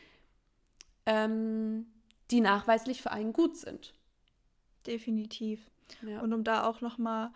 ähm, 1.05 1.87
die 2.31 2.41
nachweislich 2.41 3.01
für 3.01 3.11
einen 3.11 3.33
gut 3.33 3.57
sind. 3.57 3.93
Definitiv. 4.87 5.69
Ja. 6.07 6.21
Und 6.21 6.33
um 6.33 6.43
da 6.43 6.63
auch 6.63 6.79
noch 6.79 6.97
mal 6.97 7.33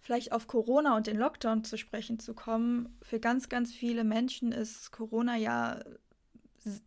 vielleicht 0.00 0.32
auf 0.32 0.46
Corona 0.48 0.96
und 0.96 1.06
den 1.06 1.16
Lockdown 1.16 1.64
zu 1.64 1.76
sprechen 1.76 2.18
zu 2.18 2.34
kommen, 2.34 2.98
für 3.02 3.20
ganz, 3.20 3.48
ganz 3.48 3.72
viele 3.72 4.04
Menschen 4.04 4.52
ist 4.52 4.90
Corona 4.90 5.36
ja 5.36 5.80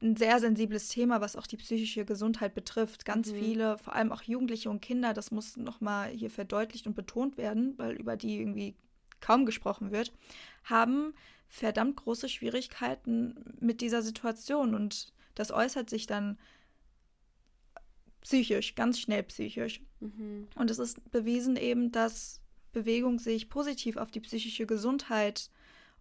ein 0.01 0.15
sehr 0.15 0.39
sensibles 0.39 0.89
Thema, 0.89 1.21
was 1.21 1.35
auch 1.35 1.47
die 1.47 1.57
psychische 1.57 2.05
Gesundheit 2.05 2.53
betrifft. 2.53 3.05
Ganz 3.05 3.31
mhm. 3.31 3.35
viele, 3.35 3.77
vor 3.77 3.95
allem 3.95 4.11
auch 4.11 4.21
Jugendliche 4.21 4.69
und 4.69 4.81
Kinder, 4.81 5.13
das 5.13 5.31
muss 5.31 5.57
nochmal 5.57 6.09
hier 6.09 6.29
verdeutlicht 6.29 6.87
und 6.87 6.95
betont 6.95 7.37
werden, 7.37 7.77
weil 7.77 7.93
über 7.93 8.17
die 8.17 8.39
irgendwie 8.39 8.75
kaum 9.19 9.45
gesprochen 9.45 9.91
wird, 9.91 10.13
haben 10.63 11.13
verdammt 11.47 11.97
große 11.97 12.29
Schwierigkeiten 12.29 13.35
mit 13.59 13.81
dieser 13.81 14.01
Situation 14.01 14.73
und 14.73 15.13
das 15.35 15.51
äußert 15.51 15.89
sich 15.89 16.07
dann 16.07 16.37
psychisch, 18.21 18.75
ganz 18.75 18.99
schnell 18.99 19.23
psychisch. 19.23 19.81
Mhm. 19.99 20.47
Und 20.55 20.69
es 20.69 20.79
ist 20.79 21.11
bewiesen 21.11 21.55
eben, 21.55 21.91
dass 21.91 22.41
Bewegung 22.71 23.19
sich 23.19 23.49
positiv 23.49 23.97
auf 23.97 24.11
die 24.11 24.21
psychische 24.21 24.65
Gesundheit 24.65 25.49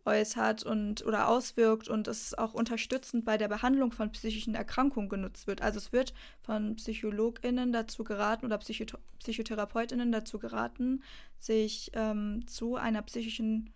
äußert 0.04 0.62
und 0.62 1.04
oder 1.04 1.28
auswirkt 1.28 1.88
und 1.88 2.08
es 2.08 2.34
auch 2.34 2.54
unterstützend 2.54 3.24
bei 3.24 3.36
der 3.36 3.48
Behandlung 3.48 3.92
von 3.92 4.10
psychischen 4.12 4.54
Erkrankungen 4.54 5.08
genutzt 5.08 5.46
wird. 5.46 5.62
Also 5.62 5.78
es 5.78 5.92
wird 5.92 6.14
von 6.40 6.76
PsychologInnen 6.76 7.72
dazu 7.72 8.04
geraten 8.04 8.46
oder 8.46 8.58
Psycho 8.58 8.98
PsychotherapeutInnen 9.18 10.12
dazu 10.12 10.38
geraten, 10.38 11.02
sich 11.38 11.90
ähm, 11.94 12.46
zu 12.46 12.76
einer 12.76 13.02
psychischen 13.02 13.70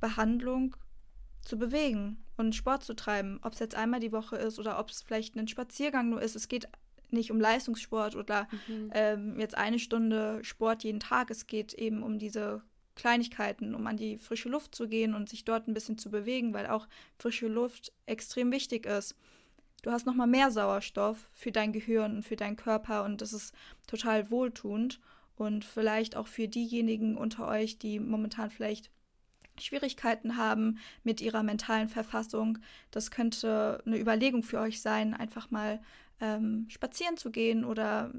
Behandlung 0.00 0.76
zu 1.42 1.58
bewegen 1.58 2.24
und 2.36 2.54
Sport 2.54 2.84
zu 2.84 2.94
treiben. 2.94 3.38
Ob 3.42 3.54
es 3.54 3.58
jetzt 3.58 3.74
einmal 3.74 4.00
die 4.00 4.12
Woche 4.12 4.36
ist 4.36 4.58
oder 4.58 4.78
ob 4.78 4.90
es 4.90 5.02
vielleicht 5.02 5.36
ein 5.36 5.48
Spaziergang 5.48 6.10
nur 6.10 6.22
ist. 6.22 6.36
Es 6.36 6.48
geht 6.48 6.68
nicht 7.10 7.30
um 7.30 7.40
Leistungssport 7.40 8.16
oder 8.16 8.48
mhm. 8.66 8.90
ähm, 8.92 9.40
jetzt 9.40 9.56
eine 9.56 9.78
Stunde 9.78 10.40
Sport 10.42 10.84
jeden 10.84 11.00
Tag. 11.00 11.30
Es 11.30 11.46
geht 11.46 11.74
eben 11.74 12.02
um 12.02 12.18
diese 12.18 12.62
Kleinigkeiten, 12.94 13.74
um 13.74 13.86
an 13.86 13.96
die 13.96 14.18
frische 14.18 14.48
Luft 14.48 14.74
zu 14.74 14.88
gehen 14.88 15.14
und 15.14 15.28
sich 15.28 15.44
dort 15.44 15.68
ein 15.68 15.74
bisschen 15.74 15.98
zu 15.98 16.10
bewegen, 16.10 16.54
weil 16.54 16.66
auch 16.66 16.86
frische 17.18 17.48
Luft 17.48 17.92
extrem 18.06 18.52
wichtig 18.52 18.86
ist. 18.86 19.16
Du 19.82 19.90
hast 19.90 20.06
nochmal 20.06 20.26
mehr 20.26 20.50
Sauerstoff 20.50 21.28
für 21.34 21.52
dein 21.52 21.72
Gehirn 21.72 22.16
und 22.16 22.22
für 22.22 22.36
deinen 22.36 22.56
Körper 22.56 23.04
und 23.04 23.20
das 23.20 23.32
ist 23.32 23.54
total 23.86 24.30
wohltuend. 24.30 25.00
Und 25.36 25.64
vielleicht 25.64 26.16
auch 26.16 26.28
für 26.28 26.46
diejenigen 26.46 27.16
unter 27.16 27.48
euch, 27.48 27.78
die 27.78 27.98
momentan 27.98 28.50
vielleicht 28.50 28.90
Schwierigkeiten 29.60 30.36
haben 30.36 30.78
mit 31.02 31.20
ihrer 31.20 31.42
mentalen 31.42 31.88
Verfassung. 31.88 32.58
Das 32.90 33.10
könnte 33.10 33.82
eine 33.84 33.98
Überlegung 33.98 34.42
für 34.42 34.60
euch 34.60 34.80
sein, 34.80 35.14
einfach 35.14 35.50
mal 35.50 35.80
ähm, 36.20 36.66
spazieren 36.68 37.16
zu 37.16 37.30
gehen 37.30 37.64
oder 37.64 38.12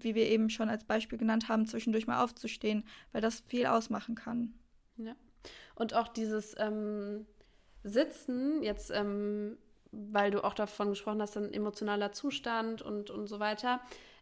wie 0.00 0.14
wir 0.14 0.26
eben 0.28 0.50
schon 0.50 0.68
als 0.68 0.84
Beispiel 0.84 1.18
genannt 1.18 1.48
haben, 1.48 1.66
zwischendurch 1.66 2.06
mal 2.06 2.22
aufzustehen, 2.22 2.84
weil 3.12 3.20
das 3.20 3.40
viel 3.40 3.66
ausmachen 3.66 4.14
kann. 4.14 4.54
Ja. 4.96 5.14
Und 5.74 5.94
auch 5.94 6.08
dieses 6.08 6.54
ähm, 6.58 7.26
Sitzen, 7.84 8.62
jetzt, 8.62 8.90
ähm, 8.90 9.56
weil 9.90 10.30
du 10.30 10.44
auch 10.44 10.54
davon 10.54 10.90
gesprochen 10.90 11.22
hast, 11.22 11.36
ein 11.36 11.52
emotionaler 11.52 12.12
Zustand 12.12 12.82
und, 12.82 13.10
und 13.10 13.26
so 13.26 13.40
weiter. 13.40 13.80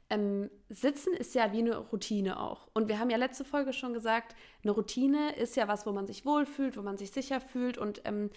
Ähm, 0.09 0.51
Sitzen 0.69 1.15
ist 1.15 1.35
ja 1.35 1.53
wie 1.53 1.59
eine 1.59 1.77
Routine 1.77 2.39
auch. 2.39 2.69
Und 2.75 2.89
wir 2.89 3.01
haben 3.01 3.11
ja 3.11 3.17
letzte 3.17 3.45
Folge 3.45 3.73
schon 3.73 3.93
gesagt, 3.93 4.37
eine 4.63 4.73
Routine 4.73 5.35
ist 5.37 5.57
ja 5.57 5.67
was, 5.67 5.87
wo 5.87 5.93
man 5.93 6.07
sich 6.07 6.25
wohlfühlt, 6.25 6.77
wo 6.77 6.83
man 6.83 6.97
sich 6.97 7.11
sicher 7.11 7.41
fühlt. 7.41 7.77
Und 7.77 8.03
ähm, 8.05 8.31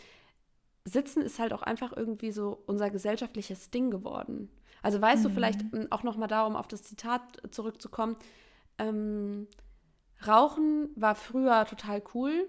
Sitzen 0.85 1.21
ist 1.21 1.37
halt 1.37 1.53
auch 1.53 1.61
einfach 1.61 1.95
irgendwie 1.95 2.31
so 2.31 2.63
unser 2.65 2.89
gesellschaftliches 2.89 3.69
Ding 3.69 3.91
geworden. 3.91 4.49
Also 4.81 5.01
weißt 5.01 5.23
mhm. 5.23 5.27
du 5.27 5.33
vielleicht 5.33 5.61
ähm, 5.73 5.87
auch 5.89 6.03
noch 6.03 6.17
mal 6.17 6.27
darum, 6.27 6.55
auf 6.55 6.67
das 6.67 6.83
Zitat 6.83 7.21
zurückzukommen. 7.51 8.15
Ähm, 8.77 9.47
Rauchen 10.25 10.89
war 10.95 11.15
früher 11.15 11.65
total 11.65 12.01
cool 12.13 12.47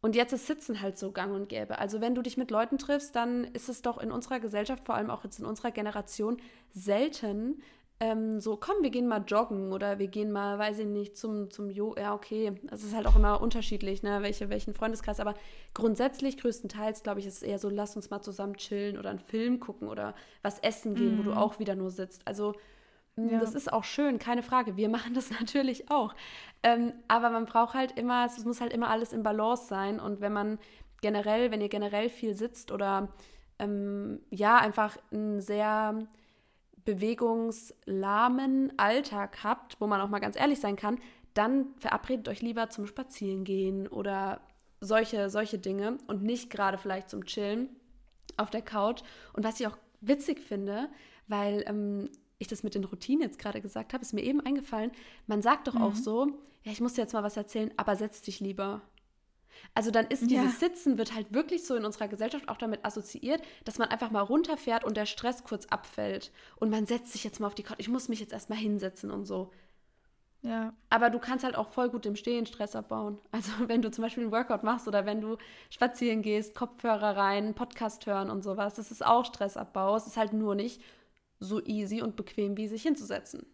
und 0.00 0.16
jetzt 0.16 0.32
ist 0.32 0.46
Sitzen 0.46 0.80
halt 0.80 0.98
so 0.98 1.12
gang 1.12 1.34
und 1.34 1.48
gäbe. 1.48 1.78
Also 1.78 2.00
wenn 2.00 2.14
du 2.14 2.22
dich 2.22 2.36
mit 2.36 2.50
Leuten 2.50 2.78
triffst, 2.78 3.14
dann 3.14 3.44
ist 3.44 3.68
es 3.68 3.82
doch 3.82 3.98
in 3.98 4.10
unserer 4.10 4.40
Gesellschaft, 4.40 4.86
vor 4.86 4.94
allem 4.94 5.10
auch 5.10 5.24
jetzt 5.24 5.38
in 5.38 5.44
unserer 5.44 5.70
Generation, 5.70 6.38
selten, 6.72 7.60
ähm, 8.02 8.40
so, 8.40 8.56
komm, 8.56 8.76
wir 8.80 8.88
gehen 8.88 9.06
mal 9.06 9.22
joggen 9.26 9.72
oder 9.72 9.98
wir 9.98 10.08
gehen 10.08 10.32
mal, 10.32 10.58
weiß 10.58 10.78
ich 10.78 10.86
nicht, 10.86 11.18
zum, 11.18 11.50
zum 11.50 11.68
Jo. 11.68 11.94
Ja, 11.98 12.14
okay. 12.14 12.52
Es 12.70 12.82
ist 12.82 12.94
halt 12.94 13.06
auch 13.06 13.14
immer 13.14 13.42
unterschiedlich, 13.42 14.02
ne, 14.02 14.22
welche, 14.22 14.48
welchen 14.48 14.72
Freundeskreis. 14.72 15.20
Aber 15.20 15.34
grundsätzlich, 15.74 16.38
größtenteils, 16.38 17.02
glaube 17.02 17.20
ich, 17.20 17.26
ist 17.26 17.36
es 17.36 17.42
eher 17.42 17.58
so, 17.58 17.68
lass 17.68 17.96
uns 17.96 18.08
mal 18.08 18.22
zusammen 18.22 18.56
chillen 18.56 18.96
oder 18.96 19.10
einen 19.10 19.18
Film 19.18 19.60
gucken 19.60 19.86
oder 19.86 20.14
was 20.40 20.58
essen 20.60 20.94
gehen, 20.94 21.16
mhm. 21.16 21.18
wo 21.18 21.22
du 21.24 21.30
mhm. 21.32 21.36
auch 21.36 21.58
wieder 21.58 21.74
nur 21.74 21.90
sitzt. 21.90 22.26
Also, 22.26 22.54
ja. 23.16 23.38
das 23.38 23.54
ist 23.54 23.70
auch 23.70 23.84
schön, 23.84 24.18
keine 24.18 24.42
Frage. 24.42 24.78
Wir 24.78 24.88
machen 24.90 25.12
das 25.12 25.30
natürlich 25.30 25.90
auch. 25.90 26.14
Ähm, 26.62 26.94
aber 27.06 27.28
man 27.28 27.44
braucht 27.44 27.74
halt 27.74 27.98
immer, 27.98 28.24
es 28.24 28.42
muss 28.46 28.62
halt 28.62 28.72
immer 28.72 28.88
alles 28.88 29.12
im 29.12 29.22
Balance 29.22 29.66
sein. 29.66 30.00
Und 30.00 30.22
wenn 30.22 30.32
man 30.32 30.58
generell, 31.02 31.50
wenn 31.50 31.60
ihr 31.60 31.68
generell 31.68 32.08
viel 32.08 32.34
sitzt 32.34 32.72
oder 32.72 33.08
ähm, 33.58 34.20
ja, 34.30 34.56
einfach 34.56 34.96
ein 35.12 35.42
sehr 35.42 36.06
bewegungslahmen 36.84 38.72
Alltag 38.78 39.44
habt, 39.44 39.80
wo 39.80 39.86
man 39.86 40.00
auch 40.00 40.08
mal 40.08 40.20
ganz 40.20 40.38
ehrlich 40.38 40.60
sein 40.60 40.76
kann, 40.76 40.98
dann 41.34 41.74
verabredet 41.78 42.28
euch 42.28 42.42
lieber 42.42 42.70
zum 42.70 42.86
Spazierengehen 42.86 43.86
oder 43.88 44.40
solche, 44.80 45.30
solche 45.30 45.58
Dinge 45.58 45.98
und 46.06 46.22
nicht 46.22 46.50
gerade 46.50 46.78
vielleicht 46.78 47.10
zum 47.10 47.24
Chillen 47.24 47.68
auf 48.36 48.50
der 48.50 48.62
Couch. 48.62 49.02
Und 49.32 49.44
was 49.44 49.60
ich 49.60 49.66
auch 49.66 49.76
witzig 50.00 50.40
finde, 50.40 50.88
weil 51.28 51.62
ähm, 51.66 52.10
ich 52.38 52.48
das 52.48 52.62
mit 52.62 52.74
den 52.74 52.84
Routinen 52.84 53.22
jetzt 53.22 53.38
gerade 53.38 53.60
gesagt 53.60 53.92
habe, 53.92 54.02
ist 54.02 54.14
mir 54.14 54.22
eben 54.22 54.40
eingefallen, 54.40 54.90
man 55.26 55.42
sagt 55.42 55.68
doch 55.68 55.74
mhm. 55.74 55.82
auch 55.82 55.94
so, 55.94 56.26
ja, 56.62 56.72
ich 56.72 56.80
muss 56.80 56.94
dir 56.94 57.02
jetzt 57.02 57.12
mal 57.12 57.22
was 57.22 57.36
erzählen, 57.36 57.70
aber 57.76 57.96
setz 57.96 58.22
dich 58.22 58.40
lieber. 58.40 58.82
Also 59.74 59.90
dann 59.90 60.06
ist 60.06 60.30
dieses 60.30 60.60
ja. 60.60 60.68
Sitzen 60.68 60.98
wird 60.98 61.14
halt 61.14 61.32
wirklich 61.32 61.64
so 61.64 61.74
in 61.74 61.84
unserer 61.84 62.08
Gesellschaft 62.08 62.48
auch 62.48 62.56
damit 62.56 62.84
assoziiert, 62.84 63.42
dass 63.64 63.78
man 63.78 63.88
einfach 63.88 64.10
mal 64.10 64.20
runterfährt 64.20 64.84
und 64.84 64.96
der 64.96 65.06
Stress 65.06 65.44
kurz 65.44 65.66
abfällt 65.66 66.32
und 66.56 66.70
man 66.70 66.86
setzt 66.86 67.12
sich 67.12 67.24
jetzt 67.24 67.40
mal 67.40 67.46
auf 67.46 67.54
die 67.54 67.62
Couch. 67.62 67.78
Ich 67.78 67.88
muss 67.88 68.08
mich 68.08 68.20
jetzt 68.20 68.32
erstmal 68.32 68.58
hinsetzen 68.58 69.10
und 69.10 69.24
so. 69.24 69.52
Ja. 70.42 70.72
Aber 70.88 71.10
du 71.10 71.18
kannst 71.18 71.44
halt 71.44 71.54
auch 71.54 71.68
voll 71.68 71.90
gut 71.90 72.06
im 72.06 72.16
Stehen 72.16 72.46
Stress 72.46 72.74
abbauen. 72.74 73.18
Also 73.30 73.50
wenn 73.66 73.82
du 73.82 73.90
zum 73.90 74.02
Beispiel 74.02 74.24
einen 74.24 74.32
Workout 74.32 74.62
machst 74.64 74.88
oder 74.88 75.06
wenn 75.06 75.20
du 75.20 75.36
spazieren 75.68 76.22
gehst, 76.22 76.54
Kopfhörer 76.54 77.16
rein, 77.16 77.54
Podcast 77.54 78.06
hören 78.06 78.30
und 78.30 78.42
sowas, 78.42 78.74
das 78.74 78.90
ist 78.90 79.04
auch 79.04 79.24
Stressabbau. 79.24 79.96
Es 79.96 80.06
ist 80.06 80.16
halt 80.16 80.32
nur 80.32 80.54
nicht 80.54 80.82
so 81.38 81.62
easy 81.64 82.02
und 82.02 82.16
bequem, 82.16 82.56
wie 82.56 82.68
sich 82.68 82.82
hinzusetzen. 82.82 83.46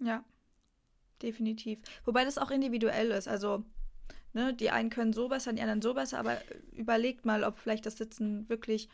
Ja, 0.00 0.24
definitiv. 1.22 1.80
Wobei 2.04 2.24
das 2.24 2.38
auch 2.38 2.50
individuell 2.50 3.10
ist. 3.10 3.28
Also 3.28 3.64
Ne? 4.34 4.54
Die 4.54 4.70
einen 4.70 4.90
können 4.90 5.12
so 5.12 5.28
besser, 5.28 5.52
die 5.52 5.62
anderen 5.62 5.82
so 5.82 5.94
besser, 5.94 6.18
aber 6.18 6.38
überlegt 6.72 7.26
mal, 7.26 7.44
ob 7.44 7.58
vielleicht 7.58 7.86
das 7.86 7.96
Sitzen 7.96 8.48
wirklich 8.48 8.88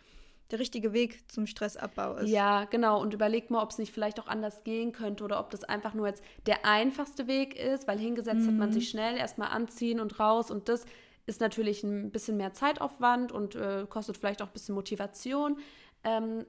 der 0.51 0.59
richtige 0.59 0.93
Weg 0.93 1.31
zum 1.31 1.47
Stressabbau 1.47 2.17
ist. 2.17 2.31
Ja, 2.31 2.65
genau. 2.65 3.01
Und 3.01 3.13
überlegt 3.13 3.51
mal, 3.51 3.63
ob 3.63 3.71
es 3.71 3.79
nicht 3.79 3.93
vielleicht 3.93 4.19
auch 4.19 4.29
anders 4.29 4.65
gehen 4.65 4.93
könnte 4.93 5.23
oder 5.23 5.41
ob 5.41 5.51
das 5.51 5.65
einfach 5.65 5.93
nur 5.93 6.07
jetzt 6.07 6.23
der 6.47 6.65
einfachste 6.65 7.27
Weg 7.27 7.55
ist, 7.59 7.87
weil 7.87 7.99
hingesetzt 7.99 8.41
mhm. 8.41 8.47
hat 8.47 8.55
man 8.55 8.73
sich 8.73 8.87
mhm. 8.87 8.91
schnell 8.99 9.17
erstmal 9.17 9.51
anziehen 9.51 10.01
und 10.01 10.19
raus 10.19 10.51
und 10.51 10.69
das 10.69 10.87
ist 11.27 11.41
natürlich 11.43 11.85
ein 11.85 12.11
bisschen 12.11 12.39
mehr 12.39 12.55
Zeitaufwand 12.55 13.33
und 13.33 13.55
äh, 13.55 13.87
kostet 13.89 14.17
vielleicht 14.17 14.41
auch 14.41 14.47
ein 14.47 14.53
bisschen 14.53 14.75
Motivation. 14.75 15.59
Ähm, 16.03 16.47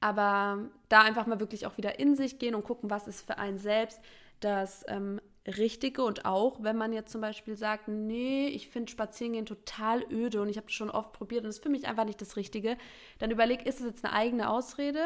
aber 0.00 0.70
da 0.90 1.02
einfach 1.02 1.26
mal 1.26 1.40
wirklich 1.40 1.66
auch 1.66 1.78
wieder 1.78 1.98
in 1.98 2.14
sich 2.14 2.38
gehen 2.38 2.54
und 2.54 2.64
gucken, 2.64 2.90
was 2.90 3.08
ist 3.08 3.26
für 3.26 3.38
einen 3.38 3.58
selbst 3.58 4.00
das 4.40 4.84
ähm, 4.88 5.20
Richtige 5.50 6.02
und 6.02 6.24
auch, 6.24 6.62
wenn 6.62 6.76
man 6.76 6.92
jetzt 6.92 7.12
zum 7.12 7.20
Beispiel 7.20 7.56
sagt, 7.56 7.88
nee, 7.88 8.48
ich 8.48 8.68
finde 8.68 8.90
Spazierengehen 8.90 9.46
total 9.46 10.04
öde 10.10 10.40
und 10.40 10.48
ich 10.48 10.56
habe 10.56 10.66
das 10.66 10.74
schon 10.74 10.90
oft 10.90 11.12
probiert 11.12 11.44
und 11.44 11.50
es 11.50 11.56
ist 11.56 11.62
für 11.62 11.68
mich 11.68 11.86
einfach 11.86 12.04
nicht 12.04 12.20
das 12.20 12.36
Richtige, 12.36 12.76
dann 13.18 13.30
überleg, 13.30 13.66
ist 13.66 13.80
es 13.80 13.86
jetzt 13.86 14.04
eine 14.04 14.14
eigene 14.14 14.50
Ausrede 14.50 15.02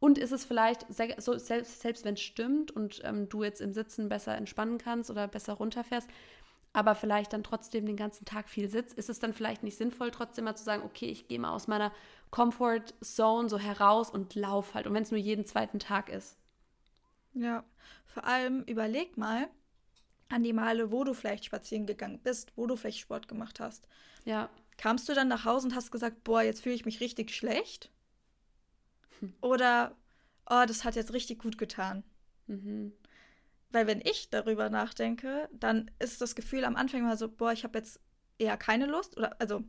und 0.00 0.18
ist 0.18 0.32
es 0.32 0.44
vielleicht, 0.44 0.86
so, 1.18 1.38
selbst, 1.38 1.80
selbst 1.80 2.04
wenn 2.04 2.14
es 2.14 2.20
stimmt 2.20 2.70
und 2.70 3.00
ähm, 3.04 3.28
du 3.28 3.42
jetzt 3.42 3.60
im 3.60 3.72
Sitzen 3.72 4.08
besser 4.08 4.36
entspannen 4.36 4.78
kannst 4.78 5.10
oder 5.10 5.28
besser 5.28 5.54
runterfährst, 5.54 6.08
aber 6.72 6.94
vielleicht 6.94 7.32
dann 7.32 7.42
trotzdem 7.42 7.86
den 7.86 7.96
ganzen 7.96 8.26
Tag 8.26 8.50
viel 8.50 8.68
sitzt, 8.68 8.98
ist 8.98 9.08
es 9.08 9.18
dann 9.18 9.32
vielleicht 9.32 9.62
nicht 9.62 9.78
sinnvoll, 9.78 10.10
trotzdem 10.10 10.44
mal 10.44 10.56
zu 10.56 10.64
sagen, 10.64 10.82
okay, 10.84 11.06
ich 11.06 11.26
gehe 11.26 11.38
mal 11.38 11.54
aus 11.54 11.68
meiner 11.68 11.90
Comfort 12.30 12.84
Zone 13.02 13.48
so 13.48 13.58
heraus 13.58 14.10
und 14.10 14.34
lauf 14.34 14.74
halt. 14.74 14.86
Und 14.86 14.92
wenn 14.92 15.02
es 15.02 15.10
nur 15.10 15.18
jeden 15.18 15.46
zweiten 15.46 15.78
Tag 15.78 16.10
ist. 16.10 16.36
Ja, 17.32 17.64
vor 18.04 18.24
allem 18.24 18.62
überleg 18.64 19.16
mal 19.16 19.48
an 20.28 20.42
die 20.42 20.52
Male, 20.52 20.90
wo 20.90 21.04
du 21.04 21.14
vielleicht 21.14 21.44
spazieren 21.44 21.86
gegangen 21.86 22.20
bist, 22.22 22.52
wo 22.56 22.66
du 22.66 22.76
vielleicht 22.76 22.98
Sport 22.98 23.28
gemacht 23.28 23.60
hast. 23.60 23.86
Ja. 24.24 24.48
Kamst 24.76 25.08
du 25.08 25.14
dann 25.14 25.28
nach 25.28 25.44
Hause 25.44 25.68
und 25.68 25.74
hast 25.74 25.92
gesagt, 25.92 26.24
boah, 26.24 26.42
jetzt 26.42 26.62
fühle 26.62 26.74
ich 26.74 26.84
mich 26.84 27.00
richtig 27.00 27.30
schlecht? 27.30 27.90
Hm. 29.20 29.34
Oder, 29.40 29.96
oh, 30.48 30.64
das 30.66 30.84
hat 30.84 30.96
jetzt 30.96 31.12
richtig 31.12 31.38
gut 31.38 31.58
getan. 31.58 32.04
Mhm. 32.46 32.92
Weil 33.70 33.86
wenn 33.86 34.00
ich 34.00 34.30
darüber 34.30 34.68
nachdenke, 34.70 35.48
dann 35.52 35.90
ist 35.98 36.20
das 36.20 36.34
Gefühl 36.34 36.64
am 36.64 36.76
Anfang 36.76 37.02
mal 37.02 37.16
so, 37.16 37.28
boah, 37.28 37.52
ich 37.52 37.64
habe 37.64 37.78
jetzt 37.78 38.00
eher 38.38 38.56
keine 38.56 38.86
Lust. 38.86 39.16
Oder 39.16 39.40
also 39.40 39.64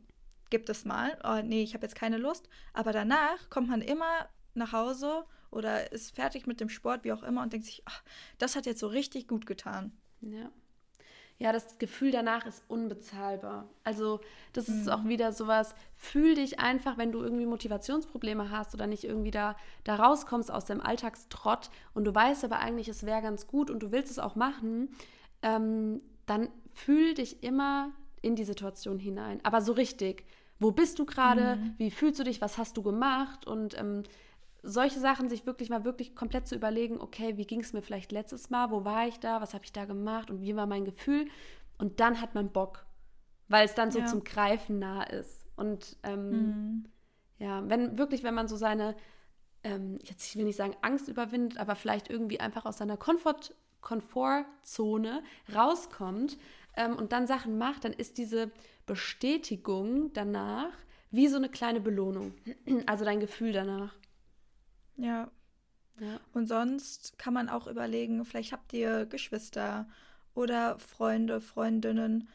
gibt 0.50 0.68
es 0.68 0.84
mal, 0.84 1.18
oh 1.24 1.42
nee, 1.42 1.62
ich 1.62 1.74
habe 1.74 1.84
jetzt 1.84 1.96
keine 1.96 2.18
Lust. 2.18 2.48
Aber 2.72 2.92
danach 2.92 3.50
kommt 3.50 3.68
man 3.68 3.82
immer 3.82 4.28
nach 4.54 4.72
Hause 4.72 5.24
oder 5.50 5.92
ist 5.92 6.14
fertig 6.14 6.46
mit 6.46 6.60
dem 6.60 6.68
Sport, 6.68 7.04
wie 7.04 7.12
auch 7.12 7.22
immer, 7.22 7.42
und 7.42 7.52
denkt 7.52 7.66
sich, 7.66 7.82
ach, 7.86 8.02
das 8.38 8.56
hat 8.56 8.66
jetzt 8.66 8.80
so 8.80 8.88
richtig 8.88 9.28
gut 9.28 9.46
getan. 9.46 9.96
Ja. 10.20 10.50
Ja, 11.40 11.52
das 11.52 11.78
Gefühl 11.78 12.10
danach 12.10 12.46
ist 12.46 12.64
unbezahlbar. 12.66 13.68
Also, 13.84 14.20
das 14.52 14.66
mhm. 14.66 14.80
ist 14.80 14.90
auch 14.90 15.04
wieder 15.04 15.32
sowas, 15.32 15.72
fühl 15.94 16.34
dich 16.34 16.58
einfach, 16.58 16.98
wenn 16.98 17.12
du 17.12 17.22
irgendwie 17.22 17.46
Motivationsprobleme 17.46 18.50
hast 18.50 18.74
oder 18.74 18.88
nicht 18.88 19.04
irgendwie 19.04 19.30
da, 19.30 19.56
da 19.84 19.94
rauskommst 19.94 20.50
aus 20.50 20.64
dem 20.64 20.80
Alltagstrott 20.80 21.70
und 21.94 22.04
du 22.04 22.14
weißt 22.14 22.44
aber 22.44 22.58
eigentlich, 22.58 22.88
es 22.88 23.06
wäre 23.06 23.22
ganz 23.22 23.46
gut 23.46 23.70
und 23.70 23.80
du 23.84 23.92
willst 23.92 24.10
es 24.10 24.18
auch 24.18 24.34
machen, 24.34 24.88
ähm, 25.42 26.02
dann 26.26 26.48
fühl 26.72 27.14
dich 27.14 27.44
immer 27.44 27.92
in 28.20 28.34
die 28.34 28.44
Situation 28.44 28.98
hinein. 28.98 29.38
Aber 29.44 29.60
so 29.60 29.72
richtig. 29.72 30.24
Wo 30.58 30.72
bist 30.72 30.98
du 30.98 31.06
gerade? 31.06 31.54
Mhm. 31.54 31.74
Wie 31.78 31.92
fühlst 31.92 32.18
du 32.18 32.24
dich? 32.24 32.40
Was 32.40 32.58
hast 32.58 32.76
du 32.76 32.82
gemacht? 32.82 33.46
Und 33.46 33.78
ähm, 33.78 34.02
solche 34.68 35.00
Sachen 35.00 35.28
sich 35.28 35.46
wirklich 35.46 35.70
mal 35.70 35.84
wirklich 35.84 36.14
komplett 36.14 36.46
zu 36.46 36.54
überlegen, 36.54 37.00
okay, 37.00 37.36
wie 37.36 37.46
ging 37.46 37.60
es 37.60 37.72
mir 37.72 37.82
vielleicht 37.82 38.12
letztes 38.12 38.50
Mal, 38.50 38.70
wo 38.70 38.84
war 38.84 39.06
ich 39.08 39.18
da, 39.18 39.40
was 39.40 39.54
habe 39.54 39.64
ich 39.64 39.72
da 39.72 39.86
gemacht 39.86 40.30
und 40.30 40.42
wie 40.42 40.54
war 40.56 40.66
mein 40.66 40.84
Gefühl 40.84 41.26
und 41.78 42.00
dann 42.00 42.20
hat 42.20 42.34
man 42.34 42.52
Bock, 42.52 42.84
weil 43.48 43.64
es 43.64 43.74
dann 43.74 43.90
so 43.90 44.00
ja. 44.00 44.06
zum 44.06 44.24
Greifen 44.24 44.78
nah 44.78 45.04
ist 45.04 45.46
und 45.56 45.96
ähm, 46.02 46.30
mhm. 46.30 46.84
ja, 47.38 47.68
wenn 47.68 47.96
wirklich, 47.96 48.22
wenn 48.22 48.34
man 48.34 48.46
so 48.46 48.56
seine, 48.56 48.94
ähm, 49.64 49.98
jetzt 50.02 50.26
ich 50.26 50.36
will 50.36 50.44
nicht 50.44 50.56
sagen 50.56 50.76
Angst 50.82 51.08
überwindet, 51.08 51.58
aber 51.58 51.74
vielleicht 51.74 52.10
irgendwie 52.10 52.40
einfach 52.40 52.66
aus 52.66 52.78
seiner 52.78 52.96
Komfort 52.96 53.54
Komfortzone 53.80 55.22
rauskommt 55.54 56.36
ähm, 56.76 56.96
und 56.96 57.12
dann 57.12 57.26
Sachen 57.26 57.58
macht, 57.58 57.84
dann 57.84 57.92
ist 57.92 58.18
diese 58.18 58.50
Bestätigung 58.86 60.12
danach 60.12 60.72
wie 61.10 61.28
so 61.28 61.36
eine 61.36 61.48
kleine 61.48 61.80
Belohnung, 61.80 62.34
also 62.86 63.04
dein 63.04 63.20
Gefühl 63.20 63.52
danach. 63.52 63.94
Ja. 64.98 65.30
ja. 66.00 66.20
Und 66.32 66.46
sonst 66.46 67.18
kann 67.18 67.34
man 67.34 67.48
auch 67.48 67.66
überlegen, 67.66 68.24
vielleicht 68.24 68.52
habt 68.52 68.72
ihr 68.72 69.06
Geschwister 69.06 69.88
oder 70.34 70.78
Freunde, 70.78 71.40
Freundinnen, 71.40 72.28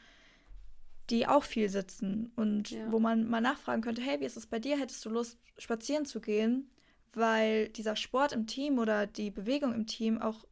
die 1.09 1.27
auch 1.27 1.43
viel 1.43 1.69
sitzen 1.69 2.31
und 2.35 2.71
ja. 2.71 2.91
wo 2.91 2.99
man 2.99 3.29
mal 3.29 3.41
nachfragen 3.41 3.81
könnte, 3.81 4.01
hey, 4.01 4.19
wie 4.19 4.25
ist 4.25 4.37
es 4.37 4.47
bei 4.47 4.59
dir? 4.59 4.79
Hättest 4.79 5.03
du 5.05 5.09
Lust, 5.09 5.37
spazieren 5.57 6.05
zu 6.05 6.21
gehen? 6.21 6.69
Weil 7.13 7.69
dieser 7.69 7.95
Sport 7.95 8.31
im 8.31 8.47
Team 8.47 8.79
oder 8.79 9.05
die 9.05 9.29
Bewegung 9.29 9.73
im 9.73 9.85
Team 9.85 10.19
auch 10.19 10.45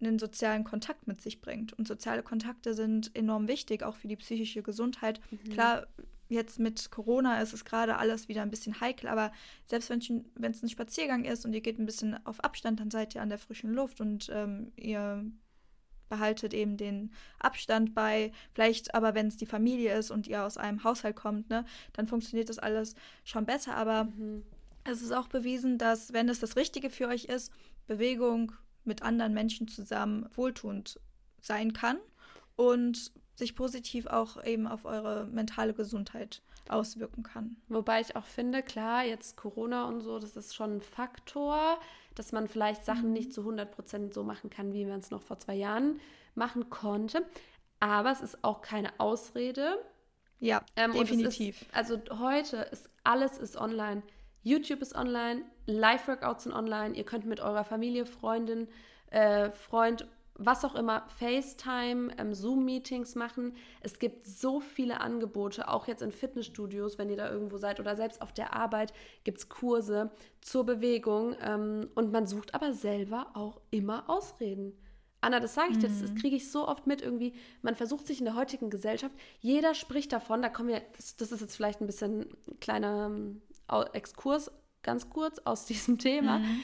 einen 0.00 0.18
sozialen 0.18 0.64
Kontakt 0.64 1.06
mit 1.06 1.20
sich 1.20 1.40
bringt. 1.40 1.72
Und 1.72 1.88
soziale 1.88 2.22
Kontakte 2.22 2.72
sind 2.72 3.14
enorm 3.14 3.48
wichtig, 3.48 3.82
auch 3.82 3.96
für 3.96 4.08
die 4.08 4.16
psychische 4.16 4.62
Gesundheit. 4.62 5.20
Mhm. 5.30 5.50
Klar, 5.50 5.86
jetzt 6.28 6.58
mit 6.58 6.90
Corona 6.90 7.40
ist 7.40 7.52
es 7.52 7.64
gerade 7.64 7.96
alles 7.96 8.28
wieder 8.28 8.42
ein 8.42 8.50
bisschen 8.50 8.80
heikel, 8.80 9.08
aber 9.08 9.32
selbst 9.66 9.90
wenn 9.90 10.00
es 10.52 10.62
ein 10.62 10.68
Spaziergang 10.68 11.24
ist 11.24 11.44
und 11.44 11.52
ihr 11.52 11.60
geht 11.60 11.78
ein 11.78 11.86
bisschen 11.86 12.24
auf 12.26 12.42
Abstand, 12.44 12.80
dann 12.80 12.90
seid 12.90 13.14
ihr 13.14 13.22
an 13.22 13.30
der 13.30 13.38
frischen 13.38 13.72
Luft 13.72 14.00
und 14.00 14.28
ähm, 14.32 14.72
ihr 14.76 15.24
behaltet 16.08 16.54
eben 16.54 16.76
den 16.76 17.12
Abstand 17.38 17.94
bei. 17.94 18.32
Vielleicht 18.54 18.94
aber, 18.94 19.14
wenn 19.14 19.28
es 19.28 19.36
die 19.36 19.46
Familie 19.46 19.96
ist 19.96 20.10
und 20.10 20.26
ihr 20.26 20.44
aus 20.44 20.56
einem 20.56 20.84
Haushalt 20.84 21.16
kommt, 21.16 21.50
ne, 21.50 21.64
dann 21.92 22.06
funktioniert 22.06 22.48
das 22.48 22.58
alles 22.58 22.94
schon 23.24 23.44
besser. 23.44 23.76
Aber 23.76 24.04
mhm. 24.04 24.42
es 24.84 25.02
ist 25.02 25.12
auch 25.12 25.28
bewiesen, 25.28 25.78
dass, 25.78 26.12
wenn 26.12 26.28
es 26.28 26.40
das 26.40 26.56
Richtige 26.56 26.90
für 26.90 27.08
euch 27.08 27.26
ist, 27.26 27.52
Bewegung 27.86 28.52
mit 28.84 29.02
anderen 29.02 29.34
Menschen 29.34 29.68
zusammen 29.68 30.28
wohltuend 30.34 30.98
sein 31.40 31.72
kann 31.72 31.98
und 32.56 33.12
sich 33.38 33.54
positiv 33.54 34.06
auch 34.06 34.42
eben 34.44 34.66
auf 34.66 34.84
eure 34.84 35.26
mentale 35.26 35.72
Gesundheit 35.72 36.42
auswirken 36.68 37.22
kann. 37.22 37.56
Wobei 37.68 38.00
ich 38.00 38.16
auch 38.16 38.24
finde, 38.24 38.62
klar, 38.62 39.04
jetzt 39.04 39.36
Corona 39.36 39.86
und 39.86 40.00
so, 40.00 40.18
das 40.18 40.36
ist 40.36 40.54
schon 40.54 40.76
ein 40.76 40.80
Faktor, 40.80 41.78
dass 42.14 42.32
man 42.32 42.48
vielleicht 42.48 42.84
Sachen 42.84 43.06
mhm. 43.08 43.12
nicht 43.12 43.32
zu 43.32 43.40
100 43.42 43.70
Prozent 43.70 44.12
so 44.12 44.24
machen 44.24 44.50
kann, 44.50 44.72
wie 44.72 44.84
man 44.84 44.98
es 44.98 45.10
noch 45.10 45.22
vor 45.22 45.38
zwei 45.38 45.54
Jahren 45.54 46.00
machen 46.34 46.68
konnte. 46.68 47.24
Aber 47.80 48.10
es 48.10 48.20
ist 48.20 48.42
auch 48.42 48.60
keine 48.60 48.98
Ausrede. 48.98 49.78
Ja, 50.40 50.62
ähm, 50.76 50.92
definitiv. 50.92 51.62
Ist, 51.62 51.74
also 51.74 52.00
heute 52.18 52.56
ist 52.56 52.90
alles 53.04 53.38
ist 53.38 53.56
online. 53.56 54.02
YouTube 54.42 54.82
ist 54.82 54.94
online, 54.94 55.42
Live-Workouts 55.66 56.44
sind 56.44 56.52
online. 56.52 56.94
Ihr 56.94 57.04
könnt 57.04 57.26
mit 57.26 57.40
eurer 57.40 57.64
Familie, 57.64 58.06
Freundin, 58.06 58.68
äh, 59.10 59.50
Freund, 59.50 60.06
was 60.38 60.64
auch 60.64 60.76
immer, 60.76 61.04
FaceTime, 61.18 62.14
ähm, 62.16 62.32
Zoom-Meetings 62.32 63.16
machen. 63.16 63.54
Es 63.80 63.98
gibt 63.98 64.24
so 64.24 64.60
viele 64.60 65.00
Angebote, 65.00 65.68
auch 65.68 65.88
jetzt 65.88 66.00
in 66.00 66.12
Fitnessstudios, 66.12 66.96
wenn 66.96 67.10
ihr 67.10 67.16
da 67.16 67.30
irgendwo 67.30 67.58
seid 67.58 67.80
oder 67.80 67.96
selbst 67.96 68.22
auf 68.22 68.32
der 68.32 68.54
Arbeit 68.54 68.92
gibt 69.24 69.38
es 69.38 69.48
Kurse 69.48 70.10
zur 70.40 70.64
Bewegung. 70.64 71.36
Ähm, 71.42 71.88
und 71.96 72.12
man 72.12 72.26
sucht 72.26 72.54
aber 72.54 72.72
selber 72.72 73.32
auch 73.34 73.60
immer 73.70 74.08
Ausreden. 74.08 74.72
Anna, 75.20 75.40
das 75.40 75.54
sage 75.54 75.72
ich 75.72 75.78
dir, 75.78 75.88
das, 75.88 76.00
das 76.00 76.12
mhm. 76.12 76.18
kriege 76.18 76.36
ich 76.36 76.50
so 76.50 76.68
oft 76.68 76.86
mit 76.86 77.02
irgendwie. 77.02 77.34
Man 77.62 77.74
versucht 77.74 78.06
sich 78.06 78.20
in 78.20 78.24
der 78.24 78.36
heutigen 78.36 78.70
Gesellschaft, 78.70 79.14
jeder 79.40 79.74
spricht 79.74 80.12
davon, 80.12 80.42
da 80.42 80.48
kommen 80.48 80.68
wir, 80.68 80.82
das, 80.96 81.16
das 81.16 81.32
ist 81.32 81.40
jetzt 81.40 81.56
vielleicht 81.56 81.80
ein 81.80 81.86
bisschen 81.86 82.28
ein 82.46 82.60
kleiner 82.60 83.06
ähm, 83.06 83.42
Exkurs, 83.92 84.52
ganz 84.82 85.10
kurz 85.10 85.40
aus 85.40 85.64
diesem 85.66 85.98
Thema. 85.98 86.38
Mhm. 86.38 86.60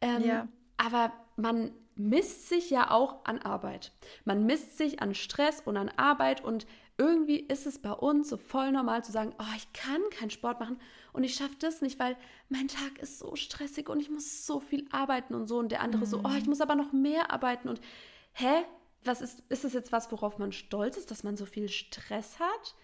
Ähm, 0.00 0.24
ja. 0.24 0.48
Aber 0.76 1.12
man 1.36 1.72
misst 1.94 2.48
sich 2.48 2.70
ja 2.70 2.90
auch 2.90 3.24
an 3.24 3.38
Arbeit. 3.38 3.92
Man 4.24 4.44
misst 4.44 4.76
sich 4.76 5.00
an 5.00 5.14
Stress 5.14 5.60
und 5.64 5.76
an 5.76 5.90
Arbeit 5.96 6.44
und 6.44 6.66
irgendwie 6.98 7.40
ist 7.40 7.66
es 7.66 7.78
bei 7.78 7.92
uns 7.92 8.28
so 8.30 8.36
voll 8.36 8.72
normal 8.72 9.04
zu 9.04 9.12
sagen, 9.12 9.34
oh, 9.38 9.56
ich 9.56 9.72
kann 9.72 10.00
keinen 10.10 10.30
Sport 10.30 10.60
machen 10.60 10.78
und 11.12 11.24
ich 11.24 11.34
schaffe 11.34 11.56
das 11.58 11.82
nicht, 11.82 11.98
weil 11.98 12.16
mein 12.48 12.68
Tag 12.68 12.98
ist 13.00 13.18
so 13.18 13.36
stressig 13.36 13.88
und 13.88 14.00
ich 14.00 14.10
muss 14.10 14.46
so 14.46 14.60
viel 14.60 14.86
arbeiten 14.90 15.34
und 15.34 15.46
so 15.46 15.58
und 15.58 15.72
der 15.72 15.82
andere 15.82 16.02
mhm. 16.02 16.06
so, 16.06 16.20
oh, 16.24 16.34
ich 16.38 16.46
muss 16.46 16.60
aber 16.60 16.74
noch 16.74 16.92
mehr 16.92 17.30
arbeiten 17.30 17.68
und 17.68 17.80
hä, 18.32 18.64
was 19.04 19.20
ist 19.20 19.42
ist 19.48 19.64
es 19.64 19.72
jetzt 19.72 19.92
was, 19.92 20.10
worauf 20.10 20.38
man 20.38 20.52
stolz 20.52 20.96
ist, 20.96 21.10
dass 21.10 21.22
man 21.22 21.36
so 21.36 21.46
viel 21.46 21.68
Stress 21.68 22.40
hat? 22.40 22.74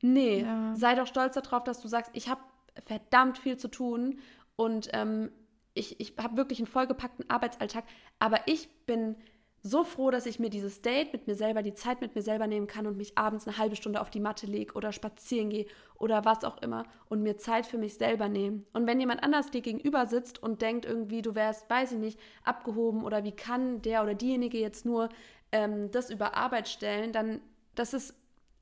Nee, 0.00 0.42
ja. 0.42 0.74
sei 0.76 0.94
doch 0.94 1.06
stolz 1.06 1.34
darauf, 1.34 1.64
dass 1.64 1.80
du 1.80 1.88
sagst, 1.88 2.10
ich 2.14 2.28
habe 2.28 2.40
verdammt 2.84 3.38
viel 3.38 3.56
zu 3.56 3.68
tun 3.68 4.20
und 4.54 4.90
ähm, 4.92 5.30
ich, 5.76 6.00
ich 6.00 6.14
habe 6.18 6.36
wirklich 6.36 6.58
einen 6.58 6.66
vollgepackten 6.66 7.28
Arbeitsalltag, 7.28 7.84
aber 8.18 8.40
ich 8.46 8.68
bin 8.86 9.16
so 9.62 9.82
froh, 9.82 10.10
dass 10.10 10.26
ich 10.26 10.38
mir 10.38 10.48
dieses 10.48 10.80
Date 10.80 11.12
mit 11.12 11.26
mir 11.26 11.34
selber, 11.34 11.62
die 11.62 11.74
Zeit 11.74 12.00
mit 12.00 12.14
mir 12.14 12.22
selber 12.22 12.46
nehmen 12.46 12.68
kann 12.68 12.86
und 12.86 12.96
mich 12.96 13.18
abends 13.18 13.46
eine 13.46 13.58
halbe 13.58 13.74
Stunde 13.74 14.00
auf 14.00 14.10
die 14.10 14.20
Matte 14.20 14.46
lege 14.46 14.74
oder 14.74 14.92
spazieren 14.92 15.50
gehe 15.50 15.66
oder 15.98 16.24
was 16.24 16.44
auch 16.44 16.62
immer 16.62 16.84
und 17.08 17.22
mir 17.22 17.36
Zeit 17.36 17.66
für 17.66 17.78
mich 17.78 17.94
selber 17.94 18.28
nehme. 18.28 18.62
Und 18.72 18.86
wenn 18.86 19.00
jemand 19.00 19.24
anders 19.24 19.50
dir 19.50 19.62
gegenüber 19.62 20.06
sitzt 20.06 20.40
und 20.40 20.62
denkt 20.62 20.84
irgendwie, 20.84 21.20
du 21.20 21.34
wärst, 21.34 21.68
weiß 21.68 21.92
ich 21.92 21.98
nicht, 21.98 22.20
abgehoben 22.44 23.04
oder 23.04 23.24
wie 23.24 23.32
kann 23.32 23.82
der 23.82 24.02
oder 24.02 24.14
diejenige 24.14 24.58
jetzt 24.58 24.86
nur 24.86 25.08
ähm, 25.50 25.90
das 25.90 26.10
über 26.10 26.36
Arbeit 26.36 26.68
stellen, 26.68 27.12
dann 27.12 27.40
das 27.74 27.92
ist 27.92 28.14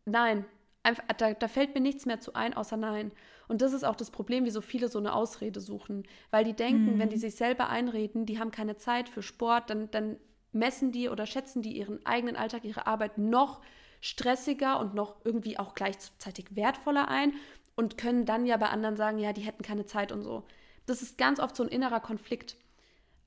nein, 0.06 0.46
einfach, 0.84 1.04
da, 1.16 1.34
da 1.34 1.48
fällt 1.48 1.74
mir 1.74 1.80
nichts 1.80 2.06
mehr 2.06 2.20
zu 2.20 2.34
ein, 2.34 2.54
außer 2.54 2.76
nein. 2.76 3.12
Und 3.48 3.62
das 3.62 3.72
ist 3.72 3.84
auch 3.84 3.96
das 3.96 4.10
Problem, 4.10 4.44
wie 4.44 4.50
so 4.50 4.60
viele 4.60 4.88
so 4.88 4.98
eine 4.98 5.14
Ausrede 5.14 5.60
suchen. 5.60 6.04
Weil 6.30 6.44
die 6.44 6.54
denken, 6.54 6.94
mhm. 6.94 6.98
wenn 6.98 7.08
die 7.08 7.18
sich 7.18 7.34
selber 7.34 7.68
einreden, 7.68 8.26
die 8.26 8.38
haben 8.38 8.50
keine 8.50 8.76
Zeit 8.76 9.08
für 9.08 9.22
Sport, 9.22 9.70
dann, 9.70 9.90
dann 9.90 10.16
messen 10.52 10.92
die 10.92 11.08
oder 11.08 11.26
schätzen 11.26 11.62
die 11.62 11.76
ihren 11.76 12.04
eigenen 12.06 12.36
Alltag, 12.36 12.64
ihre 12.64 12.86
Arbeit 12.86 13.18
noch 13.18 13.60
stressiger 14.00 14.78
und 14.80 14.94
noch 14.94 15.16
irgendwie 15.24 15.58
auch 15.58 15.74
gleichzeitig 15.74 16.54
wertvoller 16.54 17.08
ein 17.08 17.32
und 17.74 17.98
können 17.98 18.24
dann 18.24 18.46
ja 18.46 18.56
bei 18.56 18.68
anderen 18.68 18.96
sagen, 18.96 19.18
ja, 19.18 19.32
die 19.32 19.40
hätten 19.42 19.62
keine 19.62 19.86
Zeit 19.86 20.12
und 20.12 20.22
so. 20.22 20.44
Das 20.86 21.02
ist 21.02 21.18
ganz 21.18 21.40
oft 21.40 21.56
so 21.56 21.62
ein 21.62 21.68
innerer 21.68 22.00
Konflikt 22.00 22.56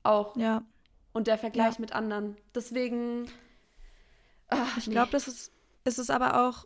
auch. 0.04 0.38
Ja. 0.38 0.64
Und 1.14 1.28
der 1.28 1.38
Vergleich 1.38 1.76
ja. 1.76 1.82
mit 1.82 1.94
anderen. 1.94 2.38
Deswegen. 2.54 3.28
Ach, 4.50 4.78
ich 4.78 4.88
nee. 4.88 4.94
glaube, 4.94 5.12
das 5.12 5.28
ist, 5.28 5.52
ist 5.84 5.98
es 5.98 6.10
aber 6.10 6.48
auch 6.48 6.66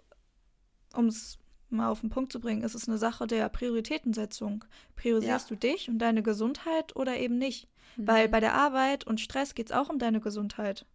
um 0.93 1.07
es 1.07 1.37
mal 1.69 1.89
auf 1.89 2.01
den 2.01 2.09
Punkt 2.09 2.31
zu 2.31 2.39
bringen, 2.39 2.63
ist 2.63 2.75
es 2.75 2.87
eine 2.87 2.97
Sache 2.97 3.27
der 3.27 3.47
Prioritätensetzung. 3.49 4.65
Priorisierst 4.95 5.49
ja. 5.49 5.55
du 5.55 5.59
dich 5.59 5.89
und 5.89 5.99
deine 5.99 6.23
Gesundheit 6.23 6.95
oder 6.95 7.17
eben 7.17 7.37
nicht? 7.37 7.67
Mhm. 7.95 8.07
Weil 8.07 8.29
bei 8.29 8.39
der 8.39 8.53
Arbeit 8.53 9.05
und 9.05 9.21
Stress 9.21 9.55
geht 9.55 9.67
es 9.67 9.71
auch 9.71 9.89
um 9.89 9.99
deine 9.99 10.19
Gesundheit. 10.19 10.85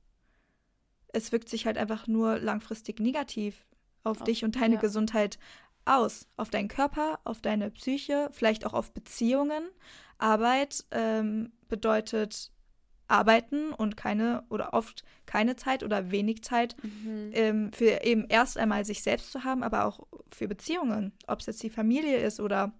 Es 1.08 1.32
wirkt 1.32 1.48
sich 1.48 1.66
halt 1.66 1.78
einfach 1.78 2.06
nur 2.06 2.38
langfristig 2.38 3.00
negativ 3.00 3.66
auf, 4.04 4.18
auf 4.18 4.24
dich 4.24 4.44
und 4.44 4.56
deine 4.56 4.74
ja. 4.74 4.80
Gesundheit 4.80 5.38
aus. 5.84 6.28
Auf 6.36 6.50
deinen 6.50 6.68
Körper, 6.68 7.20
auf 7.24 7.40
deine 7.40 7.70
Psyche, 7.70 8.28
vielleicht 8.32 8.66
auch 8.66 8.74
auf 8.74 8.92
Beziehungen. 8.92 9.68
Arbeit 10.18 10.84
ähm, 10.90 11.52
bedeutet 11.68 12.50
arbeiten 13.08 13.72
und 13.72 13.96
keine 13.96 14.44
oder 14.48 14.74
oft 14.74 15.04
keine 15.26 15.56
Zeit 15.56 15.82
oder 15.82 16.10
wenig 16.10 16.42
Zeit 16.42 16.76
mhm. 16.82 17.30
ähm, 17.32 17.72
für 17.72 18.04
eben 18.04 18.26
erst 18.28 18.58
einmal 18.58 18.84
sich 18.84 19.02
selbst 19.02 19.32
zu 19.32 19.44
haben, 19.44 19.62
aber 19.62 19.84
auch 19.84 20.06
für 20.30 20.48
Beziehungen, 20.48 21.12
ob 21.26 21.40
es 21.40 21.46
jetzt 21.46 21.62
die 21.62 21.70
Familie 21.70 22.18
ist 22.18 22.40
oder 22.40 22.72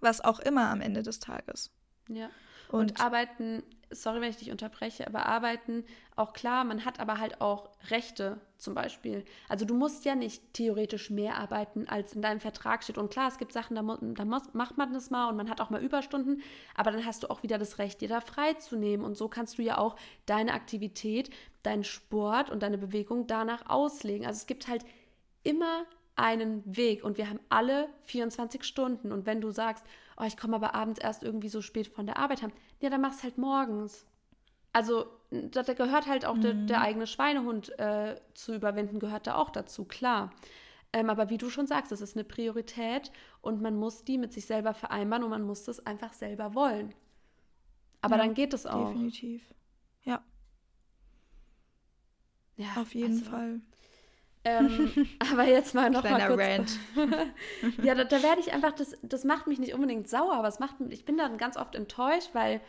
was 0.00 0.20
auch 0.20 0.40
immer 0.40 0.70
am 0.70 0.80
Ende 0.80 1.02
des 1.02 1.20
Tages. 1.20 1.70
Ja. 2.08 2.30
Und, 2.68 2.92
und 2.92 3.00
arbeiten 3.00 3.62
sorry, 3.92 4.20
wenn 4.20 4.30
ich 4.30 4.36
dich 4.36 4.50
unterbreche, 4.50 5.06
aber 5.06 5.26
arbeiten, 5.26 5.84
auch 6.16 6.32
klar, 6.32 6.64
man 6.64 6.84
hat 6.84 7.00
aber 7.00 7.18
halt 7.18 7.40
auch 7.40 7.70
Rechte 7.90 8.40
zum 8.58 8.74
Beispiel. 8.74 9.24
Also 9.48 9.64
du 9.64 9.74
musst 9.74 10.04
ja 10.04 10.14
nicht 10.14 10.54
theoretisch 10.54 11.10
mehr 11.10 11.36
arbeiten, 11.36 11.88
als 11.88 12.14
in 12.14 12.22
deinem 12.22 12.40
Vertrag 12.40 12.82
steht. 12.82 12.98
Und 12.98 13.10
klar, 13.10 13.28
es 13.28 13.38
gibt 13.38 13.52
Sachen, 13.52 13.74
da, 13.74 13.82
da 13.82 14.24
macht 14.24 14.78
man 14.78 14.92
das 14.92 15.10
mal 15.10 15.28
und 15.28 15.36
man 15.36 15.50
hat 15.50 15.60
auch 15.60 15.70
mal 15.70 15.82
Überstunden, 15.82 16.42
aber 16.74 16.92
dann 16.92 17.06
hast 17.06 17.22
du 17.22 17.30
auch 17.30 17.42
wieder 17.42 17.58
das 17.58 17.78
Recht, 17.78 18.00
dir 18.00 18.08
da 18.08 18.20
frei 18.20 18.54
zu 18.54 18.76
nehmen. 18.76 19.04
Und 19.04 19.16
so 19.16 19.28
kannst 19.28 19.58
du 19.58 19.62
ja 19.62 19.78
auch 19.78 19.96
deine 20.26 20.52
Aktivität, 20.52 21.30
deinen 21.62 21.84
Sport 21.84 22.50
und 22.50 22.62
deine 22.62 22.78
Bewegung 22.78 23.26
danach 23.26 23.68
auslegen. 23.68 24.26
Also 24.26 24.38
es 24.38 24.46
gibt 24.46 24.68
halt 24.68 24.84
immer 25.42 25.84
einen 26.14 26.62
Weg 26.76 27.04
und 27.04 27.16
wir 27.16 27.28
haben 27.28 27.40
alle 27.48 27.88
24 28.04 28.64
Stunden. 28.64 29.12
Und 29.12 29.26
wenn 29.26 29.40
du 29.40 29.50
sagst, 29.50 29.84
oh, 30.22 30.26
ich 30.26 30.36
komme 30.36 30.56
aber 30.56 30.74
abends 30.74 31.00
erst 31.00 31.22
irgendwie 31.22 31.48
so 31.48 31.60
spät 31.60 31.88
von 31.88 32.06
der 32.06 32.16
Arbeit 32.16 32.42
heim, 32.42 32.52
ja, 32.80 32.90
dann 32.90 33.00
mach's 33.00 33.22
halt 33.22 33.38
morgens. 33.38 34.06
Also, 34.72 35.06
da 35.30 35.62
gehört 35.62 36.06
halt 36.06 36.24
auch 36.24 36.36
mhm. 36.36 36.42
der, 36.42 36.54
der, 36.54 36.80
eigene 36.80 37.06
Schweinehund 37.06 37.78
äh, 37.78 38.16
zu 38.34 38.54
überwinden, 38.54 39.00
gehört 39.00 39.26
da 39.26 39.34
auch 39.34 39.50
dazu, 39.50 39.84
klar. 39.84 40.30
Ähm, 40.92 41.10
aber 41.10 41.30
wie 41.30 41.38
du 41.38 41.50
schon 41.50 41.66
sagst, 41.66 41.90
das 41.90 42.00
ist 42.00 42.16
eine 42.16 42.24
Priorität 42.24 43.10
und 43.40 43.60
man 43.60 43.76
muss 43.76 44.04
die 44.04 44.18
mit 44.18 44.32
sich 44.32 44.46
selber 44.46 44.74
vereinbaren 44.74 45.24
und 45.24 45.30
man 45.30 45.42
muss 45.42 45.64
das 45.64 45.84
einfach 45.84 46.12
selber 46.12 46.54
wollen. 46.54 46.94
Aber 48.00 48.16
ja, 48.16 48.22
dann 48.22 48.34
geht 48.34 48.52
es 48.52 48.66
auch. 48.66 48.88
Definitiv. 48.88 49.54
Ja. 50.04 50.22
Ja, 52.56 52.68
auf 52.80 52.94
jeden 52.94 53.18
also, 53.18 53.30
Fall. 53.30 53.60
Ähm, 54.44 54.90
aber 55.32 55.44
jetzt 55.44 55.74
mal 55.74 55.90
noch 55.90 56.02
Kleiner 56.02 56.36
mal 56.36 56.56
kurz. 56.56 56.78
Rant. 56.96 57.28
ja, 57.82 57.94
da, 57.94 58.04
da 58.04 58.22
werde 58.22 58.40
ich 58.40 58.52
einfach, 58.52 58.72
das, 58.72 58.96
das 59.02 59.24
macht 59.24 59.46
mich 59.46 59.58
nicht 59.58 59.74
unbedingt 59.74 60.08
sauer, 60.08 60.34
aber 60.34 60.48
es 60.48 60.58
macht, 60.58 60.76
ich 60.90 61.04
bin 61.04 61.16
dann 61.16 61.38
ganz 61.38 61.56
oft 61.56 61.74
enttäuscht, 61.74 62.30
weil 62.32 62.60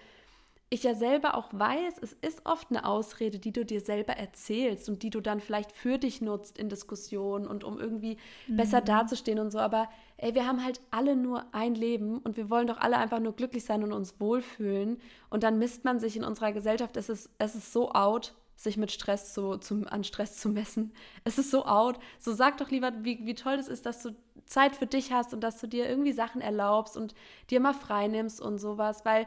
ich 0.74 0.82
ja 0.82 0.96
selber 0.96 1.36
auch 1.36 1.50
weiß, 1.52 2.00
es 2.02 2.14
ist 2.14 2.48
oft 2.48 2.72
eine 2.72 2.86
Ausrede, 2.86 3.38
die 3.38 3.52
du 3.52 3.64
dir 3.64 3.80
selber 3.80 4.14
erzählst 4.14 4.90
und 4.90 5.04
die 5.04 5.12
du 5.12 5.22
dann 5.22 5.40
vielleicht 5.40 5.72
für 5.72 6.00
dich 6.00 6.20
nutzt 6.20 6.58
in 6.58 6.68
Diskussionen 6.68 7.46
und 7.46 7.64
um 7.64 7.80
irgendwie 7.80 8.18
mhm. 8.48 8.58
besser 8.58 8.82
dazustehen 8.82 9.38
und 9.38 9.52
so. 9.52 9.60
Aber 9.60 9.88
ey, 10.18 10.34
wir 10.34 10.48
haben 10.48 10.66
halt 10.66 10.82
alle 10.90 11.16
nur 11.16 11.46
ein 11.52 11.76
Leben 11.76 12.18
und 12.18 12.38
wir 12.38 12.50
wollen 12.50 12.66
doch 12.66 12.80
alle 12.80 12.98
einfach 12.98 13.20
nur 13.20 13.36
glücklich 13.36 13.66
sein 13.66 13.84
und 13.84 13.94
uns 13.94 14.20
wohlfühlen. 14.20 15.00
Und 15.30 15.44
dann 15.44 15.60
misst 15.60 15.86
man 15.86 16.00
sich 16.00 16.18
in 16.18 16.24
unserer 16.24 16.54
Gesellschaft, 16.54 16.98
es 16.98 17.08
ist, 17.08 17.30
es 17.38 17.54
ist 17.54 17.72
so 17.72 17.92
out, 17.92 18.34
sich 18.56 18.78
mit 18.78 18.92
Stress 18.92 19.34
zu, 19.34 19.58
zum, 19.58 19.88
an 19.88 20.04
Stress 20.04 20.38
zu 20.38 20.50
messen. 20.50 20.94
Es 21.24 21.38
ist 21.38 21.52
so 21.52 21.66
out. 21.66 22.00
So 22.20 22.34
sag 22.34 22.58
doch 22.58 22.70
lieber, 22.70 22.92
wie, 23.04 23.26
wie 23.26 23.36
toll 23.36 23.56
es 23.56 23.68
ist, 23.68 23.86
dass 23.86 24.04
du 24.04 24.16
Zeit 24.46 24.76
für 24.76 24.88
dich 24.88 25.12
hast 25.12 25.34
und 25.34 25.42
dass 25.42 25.60
du 25.60 25.68
dir 25.68 25.88
irgendwie 25.90 26.14
Sachen 26.14 26.42
erlaubst 26.42 26.98
und 26.98 27.14
dir 27.50 27.60
mal 27.60 27.74
frei 27.74 28.08
nimmst 28.08 28.42
und 28.42 28.58
sowas, 28.60 29.06
weil 29.06 29.26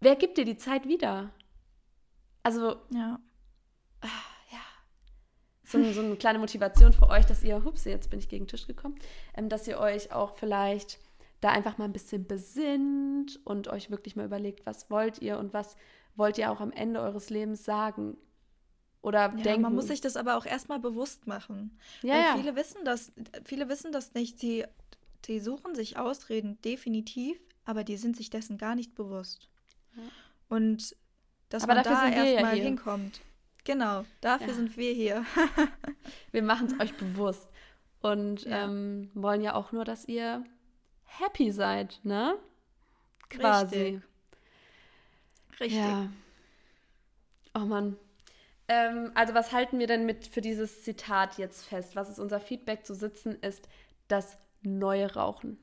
wer 0.00 0.16
gibt 0.16 0.38
dir 0.38 0.44
die 0.44 0.56
Zeit 0.56 0.86
wieder? 0.86 1.30
Also, 2.42 2.76
Ja. 2.90 3.18
ah, 4.02 4.06
ja. 4.52 4.58
So, 5.64 5.82
so 5.92 6.02
eine 6.02 6.16
kleine 6.16 6.38
Motivation 6.38 6.92
für 6.92 7.08
euch, 7.08 7.24
dass 7.26 7.42
ihr, 7.42 7.64
hups, 7.64 7.84
jetzt 7.84 8.10
bin 8.10 8.18
ich 8.18 8.28
gegen 8.28 8.44
den 8.44 8.48
Tisch 8.48 8.66
gekommen, 8.66 8.96
ähm, 9.34 9.48
dass 9.48 9.66
ihr 9.66 9.78
euch 9.80 10.12
auch 10.12 10.36
vielleicht 10.36 10.98
da 11.40 11.50
einfach 11.50 11.78
mal 11.78 11.84
ein 11.84 11.92
bisschen 11.92 12.26
besinnt 12.26 13.40
und 13.44 13.68
euch 13.68 13.90
wirklich 13.90 14.16
mal 14.16 14.24
überlegt, 14.26 14.64
was 14.66 14.90
wollt 14.90 15.20
ihr 15.20 15.38
und 15.38 15.52
was 15.52 15.76
wollt 16.16 16.38
ihr 16.38 16.50
auch 16.50 16.60
am 16.60 16.72
Ende 16.72 17.00
eures 17.00 17.28
Lebens 17.30 17.64
sagen 17.64 18.16
oder 19.02 19.30
Ja, 19.36 19.42
denken. 19.42 19.62
man 19.62 19.74
muss 19.74 19.88
sich 19.88 20.00
das 20.00 20.16
aber 20.16 20.36
auch 20.36 20.46
erstmal 20.46 20.78
bewusst 20.78 21.26
machen. 21.26 21.78
ja, 22.02 22.14
Weil 22.14 22.22
ja. 22.22 22.36
viele 22.36 22.56
wissen 22.56 22.84
das, 22.84 23.12
viele 23.44 23.68
wissen 23.68 23.92
das 23.92 24.14
nicht. 24.14 24.40
Die, 24.42 24.64
die 25.26 25.40
suchen 25.40 25.74
sich 25.74 25.98
Ausreden, 25.98 26.58
definitiv, 26.62 27.38
aber 27.64 27.84
die 27.84 27.96
sind 27.96 28.16
sich 28.16 28.30
dessen 28.30 28.56
gar 28.58 28.74
nicht 28.74 28.94
bewusst. 28.94 29.48
Ja. 29.96 30.02
Und 30.48 30.96
dass 31.50 31.64
Aber 31.64 31.74
man 31.74 31.84
da 31.84 32.08
ja 32.08 32.24
erstmal 32.24 32.54
hier. 32.54 32.64
hinkommt. 32.64 33.20
Genau, 33.64 34.04
dafür 34.20 34.48
Ja. 34.48 34.54
sind 34.54 34.76
wir 34.76 34.92
hier. 34.92 35.24
Wir 36.32 36.42
machen 36.42 36.66
es 36.68 36.80
euch 36.80 36.94
bewusst 36.96 37.48
und 38.00 38.44
Ja. 38.44 38.64
ähm, 38.64 39.10
wollen 39.14 39.40
ja 39.40 39.54
auch 39.54 39.72
nur, 39.72 39.84
dass 39.84 40.04
ihr 40.06 40.44
happy 41.04 41.50
seid, 41.50 42.00
ne? 42.02 42.38
Quasi. 43.28 43.76
Richtig. 43.76 44.02
Richtig. 45.60 45.78
Ja. 45.78 46.08
Oh 47.54 47.60
Mann. 47.60 47.96
Ähm, 48.66 49.12
also 49.14 49.34
was 49.34 49.52
halten 49.52 49.78
wir 49.78 49.86
denn 49.86 50.06
mit 50.06 50.26
für 50.26 50.40
dieses 50.40 50.82
Zitat 50.82 51.38
jetzt 51.38 51.64
fest? 51.66 51.96
Was 51.96 52.08
ist 52.08 52.18
unser 52.18 52.40
Feedback 52.40 52.84
zu 52.86 52.94
sitzen 52.94 53.36
ist 53.40 53.68
das 54.08 54.36
neue 54.62 55.12
Rauchen. 55.14 55.58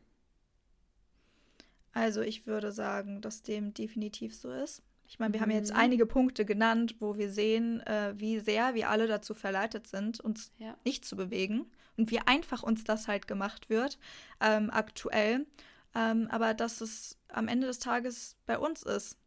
Also 1.94 2.22
ich 2.22 2.48
würde 2.48 2.72
sagen, 2.72 3.22
dass 3.22 3.44
dem 3.44 3.74
definitiv 3.74 4.36
so 4.36 4.52
ist. 4.52 4.82
Ich 5.12 5.20
meine, 5.20 5.34
wir 5.34 5.42
haben 5.42 5.52
jetzt 5.52 5.72
Mhm. 5.74 5.78
einige 5.78 6.06
Punkte 6.06 6.46
genannt, 6.46 6.96
wo 7.00 7.18
wir 7.18 7.30
sehen, 7.34 7.82
äh, 7.82 8.14
wie 8.16 8.40
sehr 8.40 8.76
wir 8.76 8.90
alle 8.90 9.08
dazu 9.08 9.34
verleitet 9.34 9.86
sind, 9.86 10.22
uns 10.22 10.54
Ja. 10.58 10.78
nicht 10.86 11.04
zu 11.04 11.18
bewegen 11.18 11.70
und 11.98 12.12
wie 12.12 12.20
einfach 12.20 12.64
uns 12.64 12.86
das 12.86 13.10
halt 13.10 13.28
gemacht 13.28 13.70
wird 13.70 14.00
ähm, 14.40 14.70
aktuell. 14.70 15.46
Ähm, 15.94 16.30
aber 16.32 16.54
dass 16.54 16.80
es 16.80 17.18
am 17.28 17.50
Ende 17.50 17.68
des 17.68 17.80
Tages 17.80 18.38
bei 18.46 18.58
uns 18.58 18.84
ist, 18.84 19.18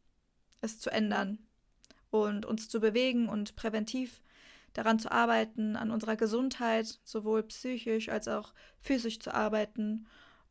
es 0.62 0.80
zu 0.80 0.88
ändern 0.88 1.38
und 2.10 2.46
uns 2.46 2.70
zu 2.70 2.80
bewegen 2.80 3.28
und 3.28 3.54
präventiv 3.54 4.22
daran 4.72 4.98
zu 4.98 5.12
arbeiten, 5.12 5.76
an 5.76 5.90
unserer 5.90 6.16
Gesundheit, 6.16 6.98
sowohl 7.04 7.42
psychisch 7.42 8.08
als 8.08 8.26
auch 8.26 8.54
physisch 8.80 9.20
zu 9.20 9.34
arbeiten. 9.34 10.06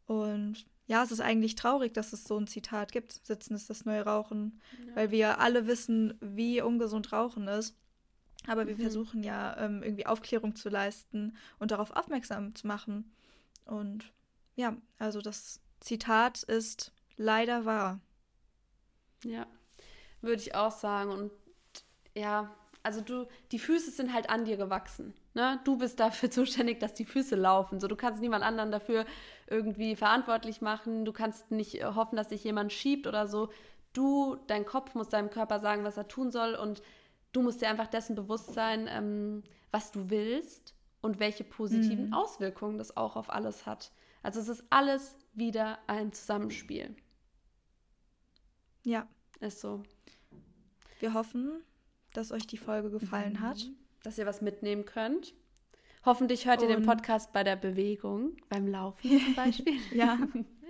Und 0.06 0.68
ja, 0.88 1.04
es 1.04 1.12
ist 1.12 1.22
eigentlich 1.22 1.56
traurig, 1.56 1.94
dass 1.94 2.14
es 2.14 2.26
so 2.26 2.38
ein 2.38 2.48
Zitat 2.48 2.92
gibt. 2.92 3.14
Sitzen 3.26 3.56
ist 3.56 3.70
das 3.70 3.86
neue 3.86 4.04
Rauchen, 4.04 4.60
weil 4.96 5.12
wir 5.12 5.40
alle 5.40 5.66
wissen, 5.68 6.14
wie 6.22 6.62
ungesund 6.62 7.12
Rauchen 7.12 7.48
ist. 7.48 7.76
Aber 8.48 8.68
wir 8.68 8.76
Mhm. 8.76 8.82
versuchen 8.82 9.24
ja 9.24 9.56
ähm, 9.58 9.82
irgendwie 9.84 10.06
Aufklärung 10.06 10.56
zu 10.56 10.68
leisten 10.70 11.38
und 11.60 11.72
darauf 11.72 11.92
aufmerksam 11.92 12.54
zu 12.56 12.68
machen. 12.68 13.14
Und 13.66 14.12
ja, 14.56 14.76
also 15.00 15.22
das 15.22 15.62
Zitat 15.80 16.44
ist 16.44 16.92
leider 17.16 17.64
wahr. 17.66 18.02
Ja, 19.24 19.48
würde 20.22 20.42
ich 20.42 20.56
auch 20.56 20.72
sagen. 20.72 21.12
Und 21.12 21.32
ja, 22.16 22.54
also 22.84 23.00
du, 23.02 23.28
die 23.52 23.60
Füße 23.60 23.92
sind 23.92 24.14
halt 24.14 24.30
an 24.30 24.44
dir 24.46 24.58
gewachsen. 24.58 25.14
Ne? 25.34 25.60
Du 25.64 25.78
bist 25.78 26.00
dafür 26.00 26.30
zuständig, 26.32 26.80
dass 26.80 26.94
die 26.94 27.06
Füße 27.06 27.36
laufen. 27.36 27.80
So, 27.80 27.88
du 27.88 27.96
kannst 27.96 28.22
niemand 28.22 28.44
anderen 28.44 28.72
dafür 28.72 29.06
irgendwie 29.48 29.96
verantwortlich 29.96 30.62
machen. 30.62 31.06
Du 31.06 31.14
kannst 31.14 31.52
nicht 31.52 31.82
äh, 31.82 31.86
hoffen, 31.86 32.16
dass 32.16 32.30
sich 32.30 32.44
jemand 32.44 32.72
schiebt 32.72 33.08
oder 33.08 33.28
so. 33.28 33.50
Du, 33.94 34.38
dein 34.48 34.66
Kopf 34.66 34.96
muss 34.96 35.10
deinem 35.10 35.30
Körper 35.30 35.60
sagen, 35.60 35.84
was 35.84 35.98
er 35.98 36.08
tun 36.08 36.32
soll. 36.32 36.56
Und 36.56 36.82
du 37.32 37.42
musst 37.42 37.62
dir 37.62 37.70
einfach 37.70 37.88
dessen 37.88 38.16
bewusst 38.16 38.54
sein, 38.54 38.88
ähm, 38.90 39.44
was 39.72 39.92
du 39.92 40.10
willst 40.10 40.76
und 41.02 41.20
welche 41.20 41.44
positiven 41.44 42.08
Mhm. 42.08 42.14
Auswirkungen 42.14 42.78
das 42.78 42.96
auch 42.96 43.16
auf 43.16 43.30
alles 43.32 43.66
hat. 43.66 43.92
Also 44.22 44.40
es 44.40 44.48
ist 44.48 44.64
alles 44.70 45.16
wieder 45.34 45.80
ein 45.88 46.14
Zusammenspiel. 46.14 46.96
Ja, 48.86 49.08
Ist 49.40 49.62
so. 49.62 49.84
wir 51.00 51.14
hoffen, 51.14 51.52
dass 52.14 52.32
euch 52.32 52.48
die 52.48 52.58
Folge 52.58 52.90
gefallen 52.90 53.42
hat. 53.42 53.70
Dass 54.04 54.18
ihr 54.18 54.26
was 54.26 54.42
mitnehmen 54.42 54.86
könnt. 54.86 55.34
Hoffentlich 56.06 56.46
hört 56.46 56.62
ihr 56.62 56.68
den 56.68 56.78
Und- 56.78 56.86
Podcast 56.86 57.32
bei 57.34 57.44
der 57.44 57.56
Bewegung, 57.56 58.36
beim 58.50 58.68
Laufen 58.68 59.10
zum 59.20 59.36
Beispiel. 59.36 59.78
Ja. 59.94 60.20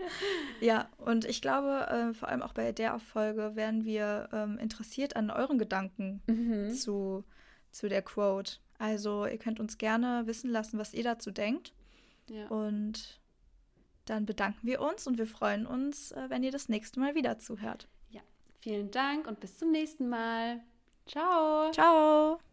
ja, 0.62 0.90
und 0.98 1.26
ich 1.26 1.42
glaube, 1.42 1.88
äh, 1.90 2.14
vor 2.14 2.30
allem 2.30 2.42
auch 2.44 2.54
bei 2.54 2.72
der 2.72 3.00
Folge 3.00 3.56
wären 3.56 3.84
wir 3.86 4.30
ähm, 4.32 4.58
interessiert 4.60 5.16
an 5.16 5.32
euren 5.32 5.58
Gedanken 5.58 6.22
Mhm. 6.28 6.70
zu, 6.72 7.24
zu 7.72 7.90
der 7.90 8.04
Quote. 8.04 8.58
Also 8.78 9.26
ihr 9.26 9.38
könnt 9.40 9.60
uns 9.60 9.78
gerne 9.78 10.28
wissen 10.28 10.50
lassen, 10.52 10.78
was 10.78 10.94
ihr 10.94 11.04
dazu 11.04 11.32
denkt. 11.32 11.74
Ja. 12.30 12.48
Und 12.48 13.20
dann 14.06 14.26
bedanken 14.26 14.68
wir 14.68 14.82
uns 14.82 15.08
und 15.08 15.18
wir 15.18 15.28
freuen 15.28 15.66
uns, 15.66 16.12
äh, 16.12 16.26
wenn 16.30 16.44
ihr 16.44 16.52
das 16.52 16.70
nächste 16.70 17.00
Mal 17.00 17.16
wieder 17.16 17.40
zuhört. 17.40 17.88
Vielen 18.60 18.92
Dank 18.92 19.28
und 19.28 19.42
bis 19.42 19.58
zum 19.58 19.72
nächsten 19.72 20.08
Mal. 20.08 20.62
Ciao. 21.06 21.70
Ciao! 21.74 22.53